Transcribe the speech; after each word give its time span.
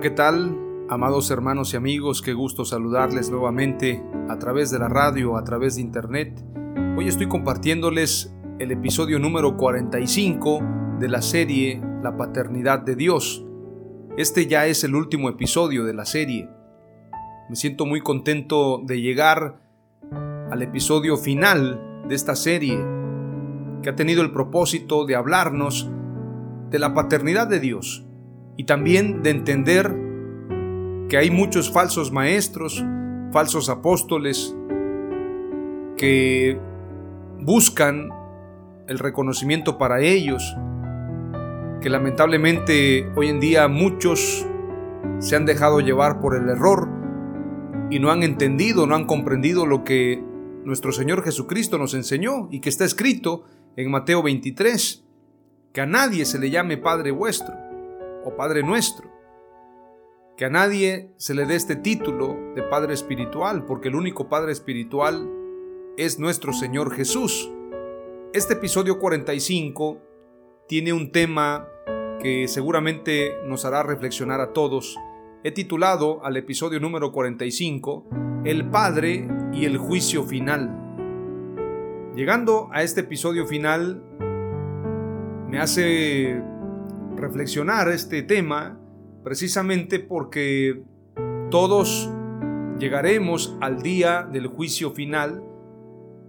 ¿Qué 0.00 0.08
tal? 0.08 0.56
Amados 0.88 1.30
hermanos 1.30 1.74
y 1.74 1.76
amigos, 1.76 2.22
qué 2.22 2.32
gusto 2.32 2.64
saludarles 2.64 3.28
nuevamente 3.30 4.02
a 4.30 4.38
través 4.38 4.70
de 4.70 4.78
la 4.78 4.88
radio, 4.88 5.36
a 5.36 5.44
través 5.44 5.74
de 5.74 5.82
internet. 5.82 6.42
Hoy 6.96 7.06
estoy 7.06 7.28
compartiéndoles 7.28 8.34
el 8.58 8.72
episodio 8.72 9.18
número 9.18 9.58
45 9.58 10.60
de 10.98 11.08
la 11.08 11.20
serie 11.20 11.82
La 12.02 12.16
Paternidad 12.16 12.78
de 12.78 12.96
Dios. 12.96 13.44
Este 14.16 14.46
ya 14.46 14.66
es 14.66 14.84
el 14.84 14.94
último 14.94 15.28
episodio 15.28 15.84
de 15.84 15.92
la 15.92 16.06
serie. 16.06 16.48
Me 17.50 17.56
siento 17.56 17.84
muy 17.84 18.00
contento 18.00 18.80
de 18.82 19.02
llegar 19.02 19.60
al 20.50 20.62
episodio 20.62 21.18
final 21.18 22.06
de 22.08 22.14
esta 22.14 22.36
serie 22.36 22.82
que 23.82 23.90
ha 23.90 23.96
tenido 23.96 24.22
el 24.22 24.32
propósito 24.32 25.04
de 25.04 25.16
hablarnos 25.16 25.90
de 26.70 26.78
la 26.78 26.94
paternidad 26.94 27.48
de 27.48 27.60
Dios 27.60 28.06
y 28.56 28.64
también 28.64 29.22
de 29.22 29.30
entender 29.30 29.94
que 31.08 31.16
hay 31.16 31.30
muchos 31.30 31.72
falsos 31.72 32.12
maestros, 32.12 32.84
falsos 33.32 33.68
apóstoles, 33.68 34.54
que 35.96 36.58
buscan 37.40 38.08
el 38.86 38.98
reconocimiento 38.98 39.78
para 39.78 40.00
ellos, 40.00 40.56
que 41.80 41.90
lamentablemente 41.90 43.10
hoy 43.16 43.28
en 43.28 43.40
día 43.40 43.68
muchos 43.68 44.46
se 45.18 45.36
han 45.36 45.46
dejado 45.46 45.80
llevar 45.80 46.20
por 46.20 46.36
el 46.36 46.48
error 46.48 46.88
y 47.90 47.98
no 47.98 48.10
han 48.10 48.22
entendido, 48.22 48.86
no 48.86 48.94
han 48.94 49.06
comprendido 49.06 49.66
lo 49.66 49.84
que 49.84 50.22
nuestro 50.64 50.92
Señor 50.92 51.22
Jesucristo 51.22 51.78
nos 51.78 51.94
enseñó 51.94 52.48
y 52.50 52.60
que 52.60 52.68
está 52.68 52.84
escrito 52.84 53.44
en 53.76 53.90
Mateo 53.90 54.22
23, 54.22 55.04
que 55.72 55.80
a 55.80 55.86
nadie 55.86 56.24
se 56.24 56.38
le 56.38 56.50
llame 56.50 56.76
Padre 56.76 57.10
vuestro, 57.10 57.54
o 58.24 58.36
Padre 58.36 58.62
nuestro. 58.62 59.10
Que 60.36 60.46
a 60.46 60.50
nadie 60.50 61.12
se 61.16 61.34
le 61.34 61.46
dé 61.46 61.54
este 61.54 61.76
título 61.76 62.36
de 62.54 62.62
Padre 62.62 62.94
Espiritual, 62.94 63.64
porque 63.64 63.88
el 63.88 63.94
único 63.94 64.28
Padre 64.28 64.52
Espiritual 64.52 65.30
es 65.96 66.18
nuestro 66.18 66.52
Señor 66.52 66.94
Jesús. 66.94 67.50
Este 68.32 68.54
episodio 68.54 68.98
45 68.98 69.98
tiene 70.66 70.92
un 70.92 71.12
tema 71.12 71.66
que 72.20 72.48
seguramente 72.48 73.32
nos 73.46 73.64
hará 73.64 73.82
reflexionar 73.82 74.40
a 74.40 74.52
todos. 74.52 74.96
He 75.42 75.52
titulado 75.52 76.24
al 76.24 76.36
episodio 76.36 76.80
número 76.80 77.12
45 77.12 78.06
El 78.44 78.68
Padre 78.70 79.26
y 79.52 79.64
el 79.64 79.78
Juicio 79.78 80.24
Final. 80.24 80.80
Llegando 82.14 82.68
a 82.72 82.82
este 82.82 83.00
episodio 83.00 83.46
final, 83.46 84.04
me 85.48 85.58
hace 85.58 86.42
reflexionar 87.20 87.88
este 87.88 88.22
tema 88.22 88.80
precisamente 89.22 90.00
porque 90.00 90.82
todos 91.50 92.10
llegaremos 92.78 93.56
al 93.60 93.82
día 93.82 94.28
del 94.30 94.46
juicio 94.46 94.92
final 94.92 95.44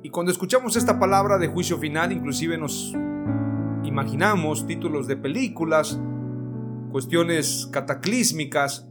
y 0.03 0.09
cuando 0.09 0.31
escuchamos 0.31 0.75
esta 0.75 1.00
palabra 1.00 1.38
de 1.38 1.47
juicio 1.47 1.78
final 1.78 2.12
inclusive 2.12 2.57
nos 2.57 2.94
imaginamos 3.84 4.68
títulos 4.68 5.07
de 5.07 5.18
películas, 5.18 6.00
cuestiones 6.91 7.68
cataclísmicas. 7.72 8.88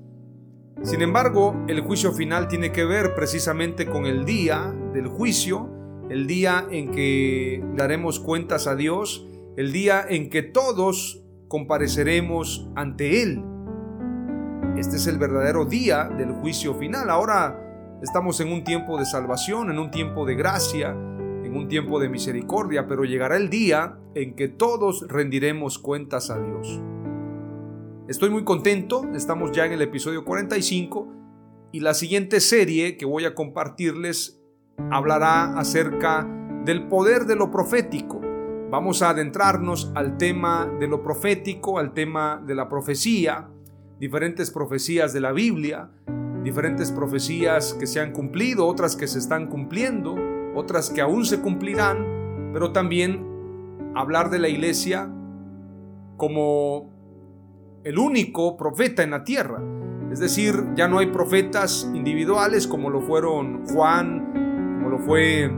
Sin 0.83 1.03
embargo, 1.03 1.65
el 1.69 1.81
juicio 1.81 2.13
final 2.13 2.49
tiene 2.49 2.73
que 2.73 2.85
ver 2.85 3.15
precisamente 3.15 3.87
con 3.87 4.07
el 4.07 4.25
día 4.25 4.75
del 4.93 5.09
juicio, 5.09 5.71
el 6.09 6.27
día 6.27 6.67
en 6.71 6.91
que 6.91 7.63
daremos 7.77 8.19
cuentas 8.19 8.67
a 8.67 8.75
Dios, 8.75 9.27
el 9.57 9.73
día 9.73 10.05
en 10.09 10.31
que 10.31 10.43
todos 10.43 11.20
compareceremos 11.51 12.71
ante 12.77 13.23
Él. 13.23 13.43
Este 14.79 14.97
es 14.97 15.09
el 15.09 15.19
verdadero 15.19 15.65
día 15.65 16.05
del 16.05 16.31
juicio 16.31 16.77
final. 16.77 17.11
Ahora 17.11 17.99
estamos 18.03 18.41
en 18.41 18.53
un 18.53 18.63
tiempo 18.63 18.97
de 18.97 19.05
salvación, 19.05 19.69
en 19.69 19.81
un 19.81 19.91
tiempo 19.91 20.25
de 20.25 20.37
gracia, 20.37 20.91
en 20.91 21.57
un 21.57 21.67
tiempo 21.67 21.99
de 21.99 22.09
misericordia, 22.09 22.87
pero 22.87 23.03
llegará 23.03 23.37
el 23.37 23.51
día 23.51 23.99
en 24.15 24.37
que 24.37 24.47
todos 24.47 25.05
rendiremos 25.09 25.81
cuentas 25.81 26.31
a 26.31 26.39
Dios. 26.39 26.81
Estoy 28.07 28.31
muy 28.31 28.45
contento, 28.45 29.03
estamos 29.17 29.51
ya 29.51 29.67
en 29.67 29.73
el 29.73 29.83
episodio 29.83 30.25
45 30.25 31.09
y 31.73 31.81
la 31.81 31.95
siguiente 31.95 32.39
serie 32.39 32.97
que 32.97 33.07
voy 33.07 33.25
a 33.25 33.35
compartirles 33.35 34.41
hablará 34.93 35.59
acerca 35.59 36.29
del 36.65 36.87
poder 36.87 37.25
de 37.25 37.35
lo 37.35 37.51
profético. 37.51 38.30
Vamos 38.71 39.03
a 39.03 39.11
adentrarnos 39.11 39.91
al 39.97 40.17
tema 40.17 40.71
de 40.79 40.87
lo 40.87 41.03
profético, 41.03 41.81
al 41.81 41.93
tema 41.93 42.41
de 42.47 42.55
la 42.55 42.69
profecía, 42.69 43.49
diferentes 43.99 44.53
profecías 44.53 45.13
de 45.13 45.19
la 45.19 45.33
Biblia, 45.33 45.91
diferentes 46.45 46.93
profecías 46.93 47.75
que 47.75 47.89
se 47.89 47.99
han 47.99 48.13
cumplido, 48.13 48.69
otras 48.69 48.95
que 48.95 49.09
se 49.09 49.19
están 49.19 49.49
cumpliendo, 49.49 50.15
otras 50.55 50.89
que 50.89 51.01
aún 51.01 51.25
se 51.25 51.41
cumplirán, 51.41 52.51
pero 52.53 52.71
también 52.71 53.27
hablar 53.97 54.31
de 54.31 54.39
la 54.39 54.49
iglesia 54.49 55.11
como 56.17 56.93
el 57.83 57.99
único 57.99 58.57
profeta 58.57 59.03
en 59.03 59.11
la 59.11 59.25
tierra. 59.25 59.61
Es 60.13 60.21
decir, 60.21 60.55
ya 60.77 60.87
no 60.87 61.01
hay 61.01 61.07
profetas 61.07 61.91
individuales 61.93 62.69
como 62.69 62.89
lo 62.89 63.01
fueron 63.01 63.67
Juan, 63.67 64.79
como 64.79 64.91
lo 64.91 64.99
fue 65.01 65.51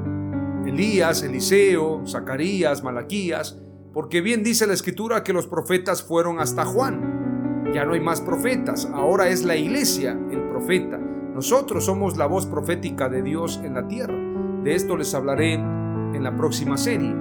Elías, 0.67 1.23
Eliseo, 1.23 2.07
Zacarías, 2.07 2.83
Malaquías, 2.83 3.61
porque 3.93 4.21
bien 4.21 4.43
dice 4.43 4.67
la 4.67 4.75
escritura 4.75 5.23
que 5.23 5.33
los 5.33 5.47
profetas 5.47 6.03
fueron 6.03 6.41
hasta 6.41 6.65
Juan. 6.65 7.71
Ya 7.75 7.85
no 7.85 7.95
hay 7.95 8.01
más 8.01 8.21
profetas, 8.21 8.89
ahora 8.93 9.29
es 9.29 9.45
la 9.45 9.57
iglesia 9.57 10.19
el 10.31 10.49
profeta. 10.49 10.99
Nosotros 10.99 11.85
somos 11.85 12.17
la 12.17 12.27
voz 12.27 12.47
profética 12.47 13.09
de 13.09 13.23
Dios 13.23 13.61
en 13.65 13.75
la 13.75 13.89
tierra. 13.89 14.17
De 14.63 14.75
esto 14.75 14.97
les 14.97 15.15
hablaré 15.15 15.55
en 15.55 16.23
la 16.23 16.37
próxima 16.37 16.77
serie. 16.77 17.15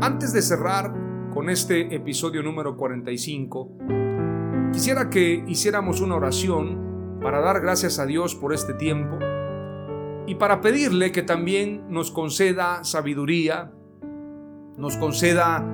Antes 0.00 0.32
de 0.32 0.42
cerrar 0.42 0.92
con 1.32 1.50
este 1.50 1.94
episodio 1.94 2.42
número 2.42 2.76
45, 2.76 3.78
quisiera 4.72 5.10
que 5.10 5.44
hiciéramos 5.46 6.00
una 6.00 6.16
oración 6.16 7.18
para 7.22 7.40
dar 7.40 7.60
gracias 7.60 7.98
a 7.98 8.06
Dios 8.06 8.34
por 8.34 8.52
este 8.52 8.74
tiempo 8.74 9.18
y 10.26 10.34
para 10.34 10.60
pedirle 10.60 11.12
que 11.12 11.22
también 11.22 11.84
nos 11.88 12.10
conceda 12.10 12.82
sabiduría, 12.84 13.72
nos 14.76 14.96
conceda 14.96 15.64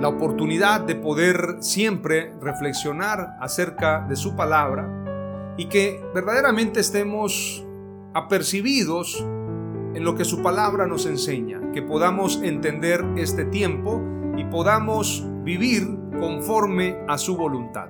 la 0.00 0.08
oportunidad 0.08 0.82
de 0.82 0.94
poder 0.94 1.56
siempre 1.60 2.34
reflexionar 2.40 3.36
acerca 3.40 4.06
de 4.08 4.14
su 4.14 4.36
palabra 4.36 5.54
y 5.56 5.66
que 5.66 6.04
verdaderamente 6.14 6.80
estemos 6.80 7.66
apercibidos 8.14 9.26
en 9.94 10.04
lo 10.04 10.14
que 10.14 10.24
su 10.24 10.42
palabra 10.42 10.86
nos 10.86 11.06
enseña, 11.06 11.72
que 11.72 11.82
podamos 11.82 12.40
entender 12.42 13.04
este 13.16 13.44
tiempo 13.46 14.02
y 14.36 14.44
podamos 14.44 15.26
vivir 15.42 15.88
conforme 16.20 16.98
a 17.08 17.18
su 17.18 17.36
voluntad. 17.36 17.88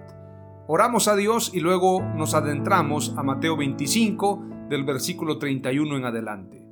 Oramos 0.68 1.08
a 1.08 1.16
Dios 1.16 1.50
y 1.52 1.60
luego 1.60 2.02
nos 2.02 2.34
adentramos 2.34 3.14
a 3.16 3.22
Mateo 3.22 3.56
25 3.56 4.55
del 4.68 4.84
versículo 4.84 5.38
31 5.38 5.96
en 5.96 6.04
adelante. 6.04 6.66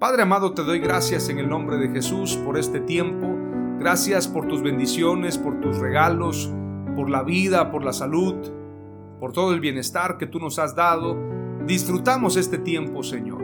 Padre 0.00 0.22
amado, 0.22 0.52
te 0.52 0.64
doy 0.64 0.80
gracias 0.80 1.28
en 1.28 1.38
el 1.38 1.48
nombre 1.48 1.78
de 1.78 1.88
Jesús 1.88 2.36
por 2.36 2.58
este 2.58 2.80
tiempo. 2.80 3.26
Gracias 3.78 4.28
por 4.28 4.46
tus 4.46 4.62
bendiciones, 4.62 5.38
por 5.38 5.60
tus 5.60 5.78
regalos, 5.78 6.52
por 6.96 7.08
la 7.08 7.22
vida, 7.22 7.70
por 7.70 7.84
la 7.84 7.92
salud, 7.92 8.34
por 9.20 9.32
todo 9.32 9.54
el 9.54 9.60
bienestar 9.60 10.18
que 10.18 10.26
tú 10.26 10.40
nos 10.40 10.58
has 10.58 10.74
dado. 10.74 11.16
Disfrutamos 11.66 12.36
este 12.36 12.58
tiempo, 12.58 13.02
Señor. 13.02 13.42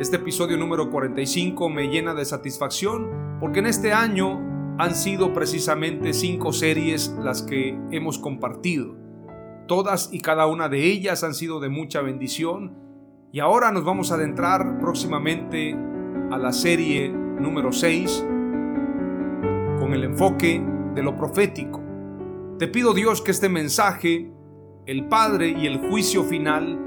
Este 0.00 0.16
episodio 0.16 0.56
número 0.56 0.90
45 0.90 1.68
me 1.68 1.88
llena 1.88 2.14
de 2.14 2.24
satisfacción 2.24 3.38
porque 3.40 3.58
en 3.58 3.66
este 3.66 3.92
año 3.92 4.40
han 4.78 4.94
sido 4.94 5.34
precisamente 5.34 6.14
cinco 6.14 6.52
series 6.52 7.14
las 7.20 7.42
que 7.42 7.78
hemos 7.90 8.18
compartido. 8.18 9.01
Todas 9.66 10.10
y 10.12 10.20
cada 10.20 10.46
una 10.46 10.68
de 10.68 10.84
ellas 10.84 11.22
han 11.24 11.34
sido 11.34 11.60
de 11.60 11.68
mucha 11.68 12.00
bendición 12.00 12.76
y 13.32 13.40
ahora 13.40 13.72
nos 13.72 13.84
vamos 13.84 14.12
a 14.12 14.16
adentrar 14.16 14.78
próximamente 14.78 15.76
a 16.30 16.38
la 16.38 16.52
serie 16.52 17.08
número 17.10 17.72
6 17.72 18.26
con 19.78 19.94
el 19.94 20.04
enfoque 20.04 20.62
de 20.94 21.02
lo 21.02 21.16
profético. 21.16 21.80
Te 22.58 22.68
pido 22.68 22.92
Dios 22.92 23.22
que 23.22 23.30
este 23.30 23.48
mensaje, 23.48 24.30
el 24.86 25.06
Padre 25.08 25.48
y 25.48 25.66
el 25.66 25.88
juicio 25.88 26.24
final, 26.24 26.78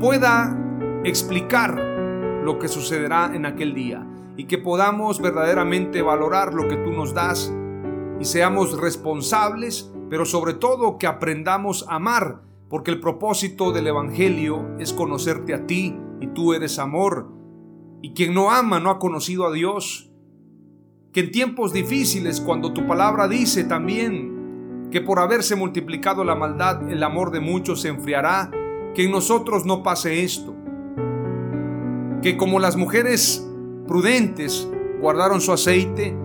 pueda 0.00 0.56
explicar 1.04 1.76
lo 2.44 2.58
que 2.58 2.68
sucederá 2.68 3.32
en 3.34 3.44
aquel 3.44 3.74
día 3.74 4.06
y 4.36 4.44
que 4.44 4.58
podamos 4.58 5.20
verdaderamente 5.20 6.00
valorar 6.02 6.54
lo 6.54 6.68
que 6.68 6.76
tú 6.76 6.92
nos 6.92 7.12
das 7.12 7.52
y 8.20 8.24
seamos 8.24 8.80
responsables, 8.80 9.92
pero 10.10 10.24
sobre 10.24 10.54
todo 10.54 10.98
que 10.98 11.06
aprendamos 11.06 11.86
a 11.88 11.96
amar, 11.96 12.42
porque 12.68 12.90
el 12.90 13.00
propósito 13.00 13.72
del 13.72 13.86
Evangelio 13.86 14.76
es 14.78 14.92
conocerte 14.92 15.54
a 15.54 15.66
ti 15.66 15.96
y 16.20 16.28
tú 16.28 16.54
eres 16.54 16.78
amor. 16.78 17.30
Y 18.02 18.12
quien 18.12 18.34
no 18.34 18.50
ama 18.50 18.78
no 18.80 18.90
ha 18.90 18.98
conocido 18.98 19.46
a 19.46 19.52
Dios. 19.52 20.10
Que 21.12 21.20
en 21.20 21.30
tiempos 21.30 21.72
difíciles, 21.72 22.40
cuando 22.40 22.72
tu 22.72 22.86
palabra 22.86 23.26
dice 23.28 23.64
también 23.64 24.88
que 24.90 25.00
por 25.00 25.18
haberse 25.18 25.56
multiplicado 25.56 26.24
la 26.24 26.34
maldad, 26.34 26.90
el 26.90 27.02
amor 27.02 27.30
de 27.30 27.40
muchos 27.40 27.80
se 27.82 27.88
enfriará, 27.88 28.50
que 28.94 29.04
en 29.04 29.10
nosotros 29.10 29.64
no 29.64 29.82
pase 29.82 30.22
esto. 30.22 30.54
Que 32.22 32.36
como 32.36 32.58
las 32.58 32.76
mujeres 32.76 33.46
prudentes 33.86 34.68
guardaron 35.00 35.40
su 35.40 35.52
aceite, 35.52 36.16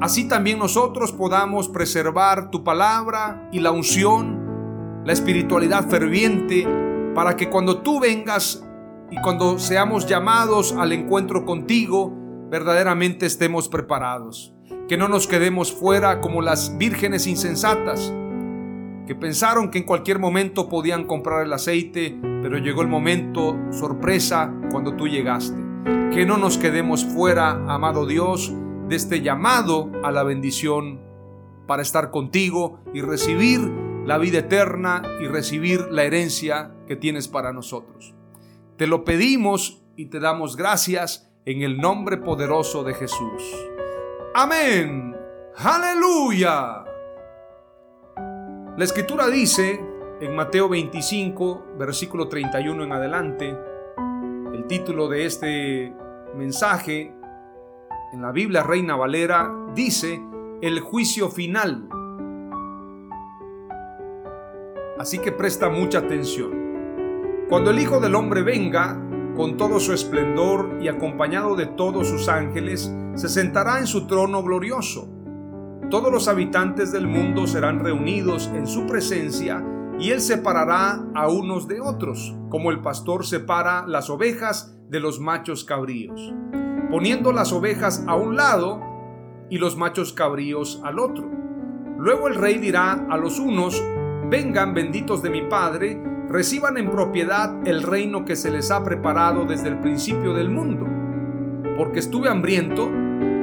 así 0.00 0.28
también 0.28 0.58
nosotros 0.58 1.12
podamos 1.12 1.68
preservar 1.68 2.50
tu 2.50 2.64
palabra 2.64 3.48
y 3.52 3.60
la 3.60 3.70
unción, 3.70 5.02
la 5.04 5.12
espiritualidad 5.12 5.88
ferviente, 5.88 6.66
para 7.14 7.36
que 7.36 7.50
cuando 7.50 7.82
tú 7.82 8.00
vengas 8.00 8.64
y 9.10 9.20
cuando 9.22 9.58
seamos 9.58 10.06
llamados 10.06 10.72
al 10.72 10.92
encuentro 10.92 11.44
contigo, 11.44 12.12
verdaderamente 12.50 13.26
estemos 13.26 13.68
preparados. 13.68 14.54
Que 14.88 14.96
no 14.96 15.08
nos 15.08 15.26
quedemos 15.26 15.72
fuera 15.72 16.20
como 16.20 16.42
las 16.42 16.76
vírgenes 16.78 17.26
insensatas, 17.26 18.12
que 19.06 19.14
pensaron 19.14 19.70
que 19.70 19.78
en 19.78 19.84
cualquier 19.84 20.18
momento 20.18 20.68
podían 20.68 21.06
comprar 21.06 21.44
el 21.44 21.52
aceite, 21.52 22.18
pero 22.42 22.58
llegó 22.58 22.82
el 22.82 22.88
momento, 22.88 23.56
sorpresa, 23.70 24.52
cuando 24.70 24.94
tú 24.94 25.08
llegaste 25.08 25.70
que 26.12 26.26
no 26.26 26.36
nos 26.38 26.58
quedemos 26.58 27.04
fuera, 27.04 27.50
amado 27.68 28.04
Dios, 28.04 28.52
de 28.90 28.96
este 28.96 29.20
llamado 29.20 29.88
a 30.02 30.10
la 30.10 30.24
bendición 30.24 31.00
para 31.68 31.80
estar 31.80 32.10
contigo 32.10 32.80
y 32.92 33.02
recibir 33.02 33.60
la 34.04 34.18
vida 34.18 34.40
eterna 34.40 35.02
y 35.20 35.28
recibir 35.28 35.86
la 35.92 36.02
herencia 36.02 36.72
que 36.88 36.96
tienes 36.96 37.28
para 37.28 37.52
nosotros. 37.52 38.14
Te 38.76 38.88
lo 38.88 39.04
pedimos 39.04 39.80
y 39.94 40.06
te 40.06 40.18
damos 40.18 40.56
gracias 40.56 41.30
en 41.44 41.62
el 41.62 41.78
nombre 41.78 42.16
poderoso 42.16 42.82
de 42.82 42.94
Jesús. 42.94 43.44
Amén. 44.34 45.16
Aleluya. 45.56 46.84
La 48.76 48.84
escritura 48.84 49.28
dice 49.28 49.80
en 50.20 50.34
Mateo 50.34 50.68
25, 50.68 51.76
versículo 51.78 52.26
31 52.26 52.82
en 52.82 52.92
adelante, 52.92 53.56
el 54.52 54.66
título 54.66 55.06
de 55.06 55.26
este 55.26 55.94
mensaje 56.34 57.14
en 58.12 58.22
la 58.22 58.32
Biblia 58.32 58.62
Reina 58.62 58.96
Valera 58.96 59.52
dice 59.74 60.20
el 60.62 60.80
juicio 60.80 61.28
final. 61.28 61.88
Así 64.98 65.18
que 65.18 65.32
presta 65.32 65.68
mucha 65.68 65.98
atención. 65.98 66.50
Cuando 67.48 67.70
el 67.70 67.78
Hijo 67.78 68.00
del 68.00 68.14
Hombre 68.14 68.42
venga 68.42 69.00
con 69.36 69.56
todo 69.56 69.80
su 69.80 69.92
esplendor 69.92 70.78
y 70.80 70.88
acompañado 70.88 71.56
de 71.56 71.66
todos 71.66 72.08
sus 72.08 72.28
ángeles, 72.28 72.92
se 73.14 73.28
sentará 73.28 73.78
en 73.78 73.86
su 73.86 74.06
trono 74.06 74.42
glorioso. 74.42 75.08
Todos 75.88 76.12
los 76.12 76.28
habitantes 76.28 76.92
del 76.92 77.06
mundo 77.06 77.46
serán 77.46 77.80
reunidos 77.80 78.50
en 78.54 78.66
su 78.66 78.86
presencia 78.86 79.64
y 79.98 80.10
él 80.10 80.20
separará 80.20 81.04
a 81.14 81.28
unos 81.28 81.68
de 81.68 81.80
otros, 81.80 82.36
como 82.48 82.70
el 82.70 82.80
pastor 82.80 83.26
separa 83.26 83.86
las 83.86 84.10
ovejas 84.10 84.76
de 84.88 85.00
los 85.00 85.20
machos 85.20 85.64
cabríos, 85.64 86.32
poniendo 86.90 87.32
las 87.32 87.52
ovejas 87.52 88.04
a 88.06 88.16
un 88.16 88.36
lado 88.36 88.80
y 89.48 89.58
los 89.58 89.76
machos 89.76 90.12
cabríos 90.12 90.80
al 90.84 90.98
otro. 90.98 91.28
Luego 91.98 92.28
el 92.28 92.34
rey 92.34 92.58
dirá 92.58 93.06
a 93.10 93.16
los 93.16 93.38
unos, 93.38 93.82
vengan 94.28 94.74
benditos 94.74 95.22
de 95.22 95.30
mi 95.30 95.42
Padre, 95.42 96.02
reciban 96.28 96.78
en 96.78 96.90
propiedad 96.90 97.66
el 97.66 97.82
reino 97.82 98.24
que 98.24 98.36
se 98.36 98.50
les 98.50 98.70
ha 98.70 98.82
preparado 98.84 99.44
desde 99.44 99.68
el 99.68 99.80
principio 99.80 100.34
del 100.34 100.50
mundo. 100.50 100.86
Porque 101.76 101.98
estuve 101.98 102.28
hambriento 102.28 102.90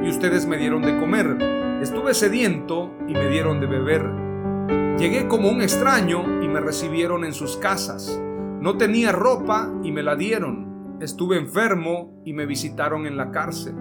y 0.04 0.08
ustedes 0.08 0.46
me 0.46 0.56
dieron 0.56 0.82
de 0.82 0.98
comer, 0.98 1.36
estuve 1.82 2.14
sediento 2.14 2.94
y 3.06 3.12
me 3.12 3.28
dieron 3.28 3.60
de 3.60 3.66
beber 3.66 4.28
Llegué 4.98 5.28
como 5.28 5.48
un 5.48 5.62
extraño 5.62 6.42
y 6.42 6.48
me 6.48 6.58
recibieron 6.58 7.24
en 7.24 7.32
sus 7.32 7.56
casas. 7.56 8.20
No 8.60 8.76
tenía 8.76 9.12
ropa 9.12 9.72
y 9.84 9.92
me 9.92 10.02
la 10.02 10.16
dieron. 10.16 10.77
Estuve 11.00 11.38
enfermo 11.38 12.22
y 12.24 12.32
me 12.32 12.46
visitaron 12.46 13.06
en 13.06 13.16
la 13.16 13.30
cárcel. 13.30 13.74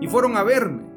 Y 0.00 0.08
fueron 0.08 0.36
a 0.36 0.42
verme. 0.42 0.90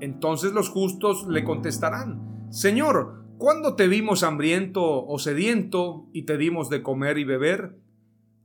Entonces 0.00 0.52
los 0.52 0.68
justos 0.68 1.26
le 1.28 1.44
contestarán, 1.44 2.46
Señor, 2.50 3.24
¿cuándo 3.38 3.74
te 3.74 3.88
vimos 3.88 4.22
hambriento 4.22 5.06
o 5.06 5.18
sediento 5.18 6.08
y 6.12 6.22
te 6.22 6.36
dimos 6.36 6.70
de 6.70 6.82
comer 6.82 7.18
y 7.18 7.24
beber? 7.24 7.78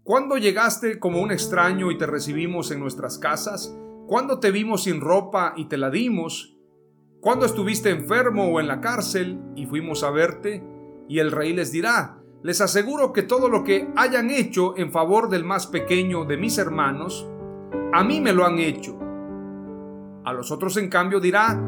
¿Cuándo 0.04 0.38
llegaste 0.38 1.00
como 1.00 1.22
un 1.22 1.32
extraño 1.32 1.92
y 1.92 1.98
te 1.98 2.08
recibimos 2.08 2.72
en 2.72 2.80
nuestras 2.80 3.18
casas? 3.18 3.78
¿Cuándo 4.08 4.40
te 4.40 4.52
vimos 4.52 4.84
sin 4.84 5.00
ropa 5.00 5.54
y 5.56 5.66
te 5.66 5.78
la 5.78 5.90
dimos? 5.90 6.54
cuando 7.24 7.46
estuviste 7.46 7.90
enfermo 7.90 8.50
o 8.50 8.60
en 8.60 8.68
la 8.68 8.82
cárcel 8.82 9.40
y 9.56 9.66
fuimos 9.66 10.04
a 10.04 10.12
verte? 10.12 10.62
Y 11.08 11.20
el 11.20 11.32
rey 11.32 11.54
les 11.54 11.72
dirá, 11.72 12.22
les 12.44 12.62
aseguro 12.62 13.14
que 13.14 13.24
todo 13.24 13.50
lo 13.50 13.64
que 13.64 13.90
hayan 13.96 14.30
hecho 14.30 14.78
en 14.78 14.92
favor 14.92 15.30
del 15.30 15.44
más 15.44 15.68
pequeño 15.68 16.26
de 16.26 16.38
mis 16.38 16.58
hermanos, 16.58 17.28
a 17.94 18.04
mí 18.04 18.22
me 18.22 18.34
lo 18.34 18.46
han 18.46 18.60
hecho. 18.60 19.00
A 20.26 20.34
los 20.34 20.52
otros 20.52 20.78
en 20.78 20.90
cambio 20.90 21.20
dirá, 21.20 21.60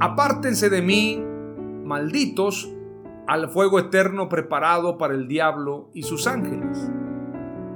apártense 0.00 0.70
de 0.70 0.82
mí, 0.82 1.22
malditos, 1.84 2.72
al 3.26 3.50
fuego 3.50 3.78
eterno 3.78 4.28
preparado 4.28 4.98
para 4.98 5.14
el 5.14 5.28
diablo 5.28 5.90
y 5.94 6.02
sus 6.02 6.26
ángeles. 6.26 6.90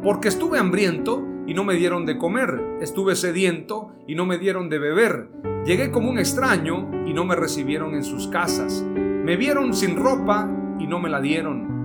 Porque 0.03 0.29
estuve 0.29 0.59
hambriento 0.59 1.23
y 1.47 1.55
no 1.55 1.63
me 1.63 1.75
dieron 1.75 2.07
de 2.07 2.19
comer, 2.19 2.79
estuve 2.81 3.15
sediento 3.15 3.93
y 4.07 4.15
no 4.15 4.27
me 4.27 4.39
dieron 4.39 4.69
de 4.69 4.79
beber 4.79 5.31
Llegué 5.67 5.91
como 5.91 6.09
un 6.09 6.21
extraño 6.21 6.89
y 7.07 7.13
no 7.13 7.25
me 7.25 7.35
recibieron 7.35 7.97
en 7.97 8.05
sus 8.05 8.29
casas. 8.29 8.85
Me 8.95 9.37
vieron 9.37 9.75
sin 9.75 9.97
ropa 9.97 10.49
y 10.79 10.87
no 10.87 11.01
me 11.01 11.09
la 11.09 11.21
dieron. 11.21 11.76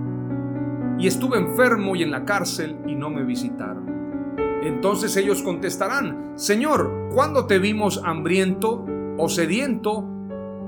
Y 0.98 1.06
estuve 1.06 1.38
enfermo 1.38 1.96
y 1.96 2.02
en 2.02 2.10
la 2.10 2.24
cárcel 2.24 2.78
y 2.86 2.94
no 2.94 3.10
me 3.10 3.24
visitaron. 3.24 3.92
Entonces 4.62 5.16
ellos 5.16 5.42
contestarán, 5.42 6.32
Señor, 6.36 7.08
¿cuándo 7.12 7.46
te 7.46 7.58
vimos 7.58 8.00
hambriento 8.04 8.84
o 9.18 9.28
sediento 9.28 10.04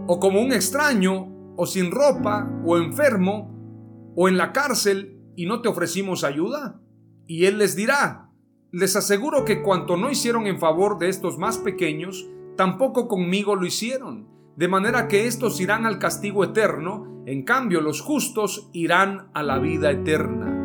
o 0.07 0.19
como 0.19 0.41
un 0.43 0.53
extraño 0.53 1.55
o 1.57 1.67
sin 1.67 1.93
ropa 1.93 2.51
o 2.65 2.77
enfermo 2.77 4.13
o 4.17 4.29
en 4.29 4.37
la 4.37 4.53
cárcel 4.53 5.21
y 5.37 5.47
no 5.47 5.63
te 5.63 5.69
ofrecimos 5.69 6.25
ayuda? 6.25 6.81
Y 7.27 7.47
él 7.47 7.59
les 7.59 7.77
dirá, 7.77 8.31
les 8.73 8.97
aseguro 8.97 9.45
que 9.45 9.63
cuanto 9.63 9.97
no 9.97 10.11
hicieron 10.11 10.49
en 10.49 10.59
favor 10.59 10.99
de 10.99 11.09
estos 11.09 11.39
más 11.39 11.59
pequeños, 11.59 12.29
tampoco 12.57 13.07
conmigo 13.07 13.55
lo 13.55 13.65
hicieron, 13.65 14.29
de 14.57 14.69
manera 14.69 15.09
que 15.09 15.27
estos 15.27 15.61
irán 15.61 15.85
al 15.87 15.99
castigo 15.99 16.45
eterno, 16.45 17.23
en 17.27 17.43
cambio 17.45 17.81
los 17.81 18.01
justos 18.01 18.71
irán 18.73 19.31
a 19.35 19.43
la 19.43 19.59
vida 19.59 19.91
eterna. 19.91 20.61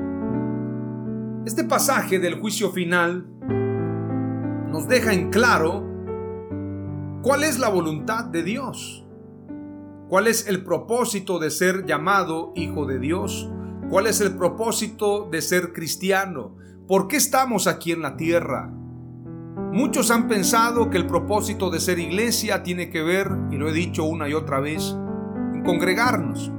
Este 1.46 1.63
pasaje 1.63 2.19
del 2.19 2.39
juicio 2.39 2.72
final 2.72 3.27
nos 4.69 4.88
deja 4.88 5.13
en 5.13 5.31
claro 5.31 5.84
cuál 7.24 7.43
es 7.43 7.58
la 7.58 7.69
voluntad 7.69 8.25
de 8.25 8.43
Dios. 8.43 9.05
¿Cuál 10.08 10.27
es 10.27 10.48
el 10.48 10.63
propósito 10.63 11.39
de 11.39 11.51
ser 11.51 11.86
llamado 11.86 12.51
hijo 12.55 12.86
de 12.86 13.00
Dios? 13.00 13.50
¿Cuál 13.89 14.08
es 14.08 14.22
el 14.22 14.36
propósito 14.36 15.27
de 15.31 15.41
ser 15.41 15.72
cristiano? 15.72 16.55
¿Por 16.88 17.08
qué 17.08 17.17
estamos 17.17 17.67
aquí 17.67 17.91
en 17.91 18.01
la 18.01 18.17
tierra? 18.17 18.74
Muchos 19.71 20.09
han 20.09 20.27
pensado 20.27 20.89
que 20.89 20.97
el 20.97 21.05
propósito 21.05 21.69
de 21.69 21.79
ser 21.79 21.99
iglesia 21.99 22.63
tiene 22.63 22.89
que 22.89 23.03
ver, 23.03 23.29
y 23.51 23.55
lo 23.57 23.69
he 23.69 23.73
dicho 23.73 24.03
una 24.03 24.27
y 24.27 24.33
otra 24.33 24.59
vez, 24.59 24.95
en 25.53 25.63
congregarnos. 25.63 26.51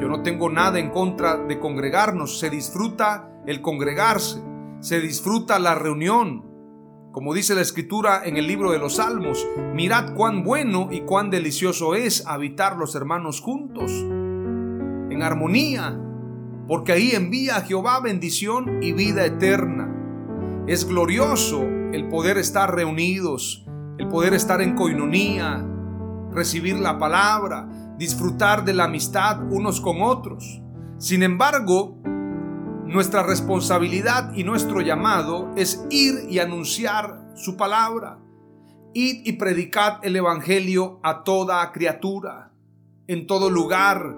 Yo 0.00 0.08
no 0.08 0.22
tengo 0.24 0.50
nada 0.50 0.80
en 0.80 0.90
contra 0.90 1.36
de 1.36 1.60
congregarnos, 1.60 2.40
se 2.40 2.50
disfruta 2.50 3.30
el 3.46 3.62
congregarse, 3.62 4.42
se 4.80 5.00
disfruta 5.00 5.60
la 5.60 5.76
reunión. 5.76 6.44
Como 7.12 7.32
dice 7.32 7.54
la 7.54 7.60
escritura 7.60 8.22
en 8.24 8.36
el 8.36 8.48
libro 8.48 8.72
de 8.72 8.80
los 8.80 8.96
Salmos, 8.96 9.46
mirad 9.72 10.14
cuán 10.14 10.42
bueno 10.42 10.88
y 10.90 11.02
cuán 11.02 11.30
delicioso 11.30 11.94
es 11.94 12.26
habitar 12.26 12.76
los 12.76 12.96
hermanos 12.96 13.40
juntos, 13.40 13.92
en 13.92 15.22
armonía, 15.22 15.96
porque 16.66 16.90
ahí 16.90 17.12
envía 17.12 17.58
a 17.58 17.60
Jehová 17.60 18.00
bendición 18.00 18.82
y 18.82 18.92
vida 18.92 19.24
eterna. 19.24 19.91
Es 20.68 20.86
glorioso 20.86 21.64
el 21.92 22.08
poder 22.08 22.38
estar 22.38 22.72
reunidos, 22.72 23.66
el 23.98 24.06
poder 24.06 24.32
estar 24.32 24.62
en 24.62 24.76
coinonía, 24.76 25.66
recibir 26.30 26.78
la 26.78 27.00
palabra, 27.00 27.68
disfrutar 27.98 28.64
de 28.64 28.72
la 28.72 28.84
amistad 28.84 29.42
unos 29.50 29.80
con 29.80 30.00
otros. 30.02 30.62
Sin 30.98 31.24
embargo, 31.24 31.98
nuestra 32.84 33.24
responsabilidad 33.24 34.32
y 34.34 34.44
nuestro 34.44 34.80
llamado 34.80 35.50
es 35.56 35.84
ir 35.90 36.26
y 36.30 36.38
anunciar 36.38 37.32
su 37.34 37.56
palabra. 37.56 38.20
Id 38.94 39.26
y 39.26 39.32
predicad 39.32 39.98
el 40.04 40.14
Evangelio 40.14 41.00
a 41.02 41.24
toda 41.24 41.72
criatura, 41.72 42.52
en 43.08 43.26
todo 43.26 43.50
lugar, 43.50 44.16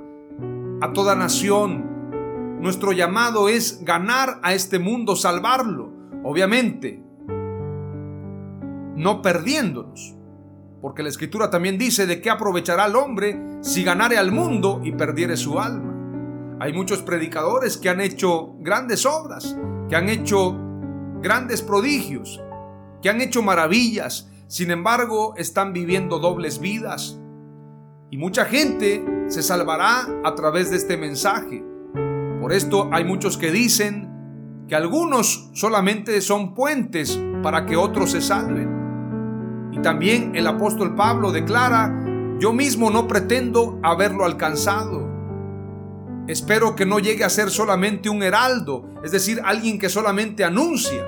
a 0.82 0.92
toda 0.92 1.14
nación. 1.14 2.58
Nuestro 2.60 2.92
llamado 2.92 3.48
es 3.48 3.82
ganar 3.82 4.40
a 4.42 4.52
este 4.52 4.78
mundo, 4.78 5.16
salvarlo. 5.16 5.93
Obviamente, 6.24 7.02
no 8.96 9.22
perdiéndonos. 9.22 10.16
Porque 10.80 11.02
la 11.02 11.08
escritura 11.08 11.50
también 11.50 11.78
dice 11.78 12.06
de 12.06 12.20
qué 12.20 12.30
aprovechará 12.30 12.86
el 12.86 12.96
hombre 12.96 13.40
si 13.62 13.84
ganare 13.84 14.18
al 14.18 14.32
mundo 14.32 14.80
y 14.84 14.92
perdiere 14.92 15.36
su 15.36 15.58
alma. 15.58 15.92
Hay 16.60 16.72
muchos 16.72 17.02
predicadores 17.02 17.76
que 17.76 17.88
han 17.88 18.00
hecho 18.00 18.54
grandes 18.60 19.06
obras, 19.06 19.56
que 19.88 19.96
han 19.96 20.08
hecho 20.08 20.56
grandes 21.20 21.62
prodigios, 21.62 22.42
que 23.02 23.10
han 23.10 23.20
hecho 23.20 23.42
maravillas, 23.42 24.30
sin 24.46 24.70
embargo 24.70 25.34
están 25.36 25.72
viviendo 25.72 26.18
dobles 26.18 26.58
vidas. 26.58 27.18
Y 28.10 28.18
mucha 28.18 28.44
gente 28.44 29.04
se 29.28 29.42
salvará 29.42 30.06
a 30.22 30.34
través 30.34 30.70
de 30.70 30.76
este 30.76 30.96
mensaje. 30.96 31.64
Por 32.40 32.52
esto 32.52 32.88
hay 32.92 33.04
muchos 33.04 33.36
que 33.38 33.50
dicen 33.50 34.03
que 34.68 34.75
algunos 34.75 35.50
solamente 35.52 36.21
son 36.21 36.54
puentes 36.54 37.21
para 37.42 37.66
que 37.66 37.76
otros 37.76 38.12
se 38.12 38.21
salven. 38.21 39.71
Y 39.73 39.78
también 39.80 40.33
el 40.35 40.47
apóstol 40.47 40.94
Pablo 40.94 41.33
declara, 41.33 41.92
yo 42.38 42.52
mismo 42.52 42.90
no 42.90 43.06
pretendo 43.06 43.78
haberlo 43.83 44.25
alcanzado. 44.25 45.12
Espero 46.26 46.75
que 46.75 46.87
no 46.87 46.99
llegue 46.99 47.25
a 47.25 47.30
ser 47.30 47.50
solamente 47.50 48.09
un 48.09 48.23
heraldo, 48.23 48.88
es 49.04 49.12
decir, 49.12 49.42
alguien 49.44 49.78
que 49.78 49.90
solamente 49.90 50.44
anuncia. 50.44 51.04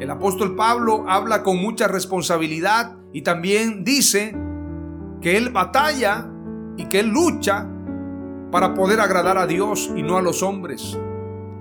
El 0.00 0.10
apóstol 0.10 0.56
Pablo 0.56 1.04
habla 1.08 1.42
con 1.42 1.58
mucha 1.58 1.86
responsabilidad 1.88 2.96
y 3.12 3.20
también 3.20 3.84
dice 3.84 4.34
que 5.20 5.36
él 5.36 5.50
batalla 5.50 6.26
y 6.78 6.86
que 6.86 7.00
él 7.00 7.08
lucha 7.08 7.68
para 8.50 8.72
poder 8.72 9.00
agradar 9.00 9.36
a 9.36 9.46
Dios 9.46 9.90
y 9.94 10.02
no 10.02 10.16
a 10.16 10.22
los 10.22 10.42
hombres. 10.42 10.98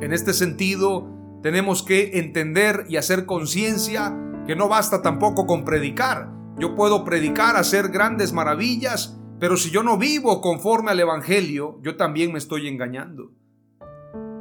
En 0.01 0.13
este 0.13 0.33
sentido, 0.33 1.07
tenemos 1.43 1.83
que 1.83 2.19
entender 2.19 2.85
y 2.87 2.97
hacer 2.97 3.25
conciencia 3.25 4.17
que 4.47 4.55
no 4.55 4.69
basta 4.69 5.01
tampoco 5.01 5.45
con 5.45 5.65
predicar. 5.65 6.31
Yo 6.57 6.75
puedo 6.75 7.03
predicar, 7.03 7.55
hacer 7.55 7.89
grandes 7.89 8.33
maravillas, 8.33 9.17
pero 9.39 9.57
si 9.57 9.71
yo 9.71 9.83
no 9.83 9.97
vivo 9.97 10.41
conforme 10.41 10.91
al 10.91 10.99
Evangelio, 10.99 11.79
yo 11.81 11.97
también 11.97 12.31
me 12.31 12.39
estoy 12.39 12.67
engañando. 12.67 13.31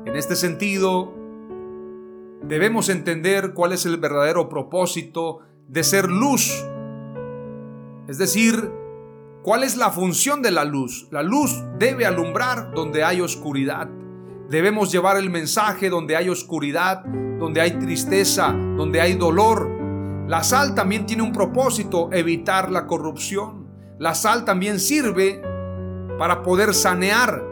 En 0.07 0.17
este 0.17 0.37
sentido, 0.37 1.15
debemos 2.43 2.89
entender 2.89 3.53
cuál 3.53 3.73
es 3.73 3.85
el 3.85 3.97
verdadero 3.97 4.49
propósito 4.49 5.41
de 5.69 5.85
ser 5.85 6.09
luz. 6.09 6.65
Es 8.09 8.19
decir, 8.19 8.71
cuál 9.43 9.65
es 9.65 9.77
la 9.77 9.91
función 9.91 10.41
de 10.41 10.51
la 10.51 10.65
luz. 10.65 11.09
La 11.11 11.23
luz 11.23 11.63
debe 11.79 12.07
alumbrar 12.07 12.73
donde 12.73 13.05
hay 13.05 13.21
oscuridad. 13.21 13.89
Debemos 14.49 14.91
llevar 14.91 15.17
el 15.17 15.31
mensaje 15.31 15.91
donde 15.91 16.17
hay 16.17 16.29
oscuridad, 16.29 17.05
donde 17.05 17.61
hay 17.61 17.73
tristeza, 17.73 18.53
donde 18.53 19.01
hay 19.01 19.15
dolor, 19.15 19.79
la 20.29 20.45
sal 20.45 20.75
también 20.75 21.07
tiene 21.07 21.23
un 21.23 21.33
propósito, 21.33 22.11
evitar 22.13 22.71
la 22.71 22.87
corrupción. 22.87 23.67
La 23.99 24.15
sal 24.15 24.45
también 24.45 24.79
sirve 24.79 25.41
para 26.19 26.43
poder 26.43 26.75
sanear, 26.75 27.43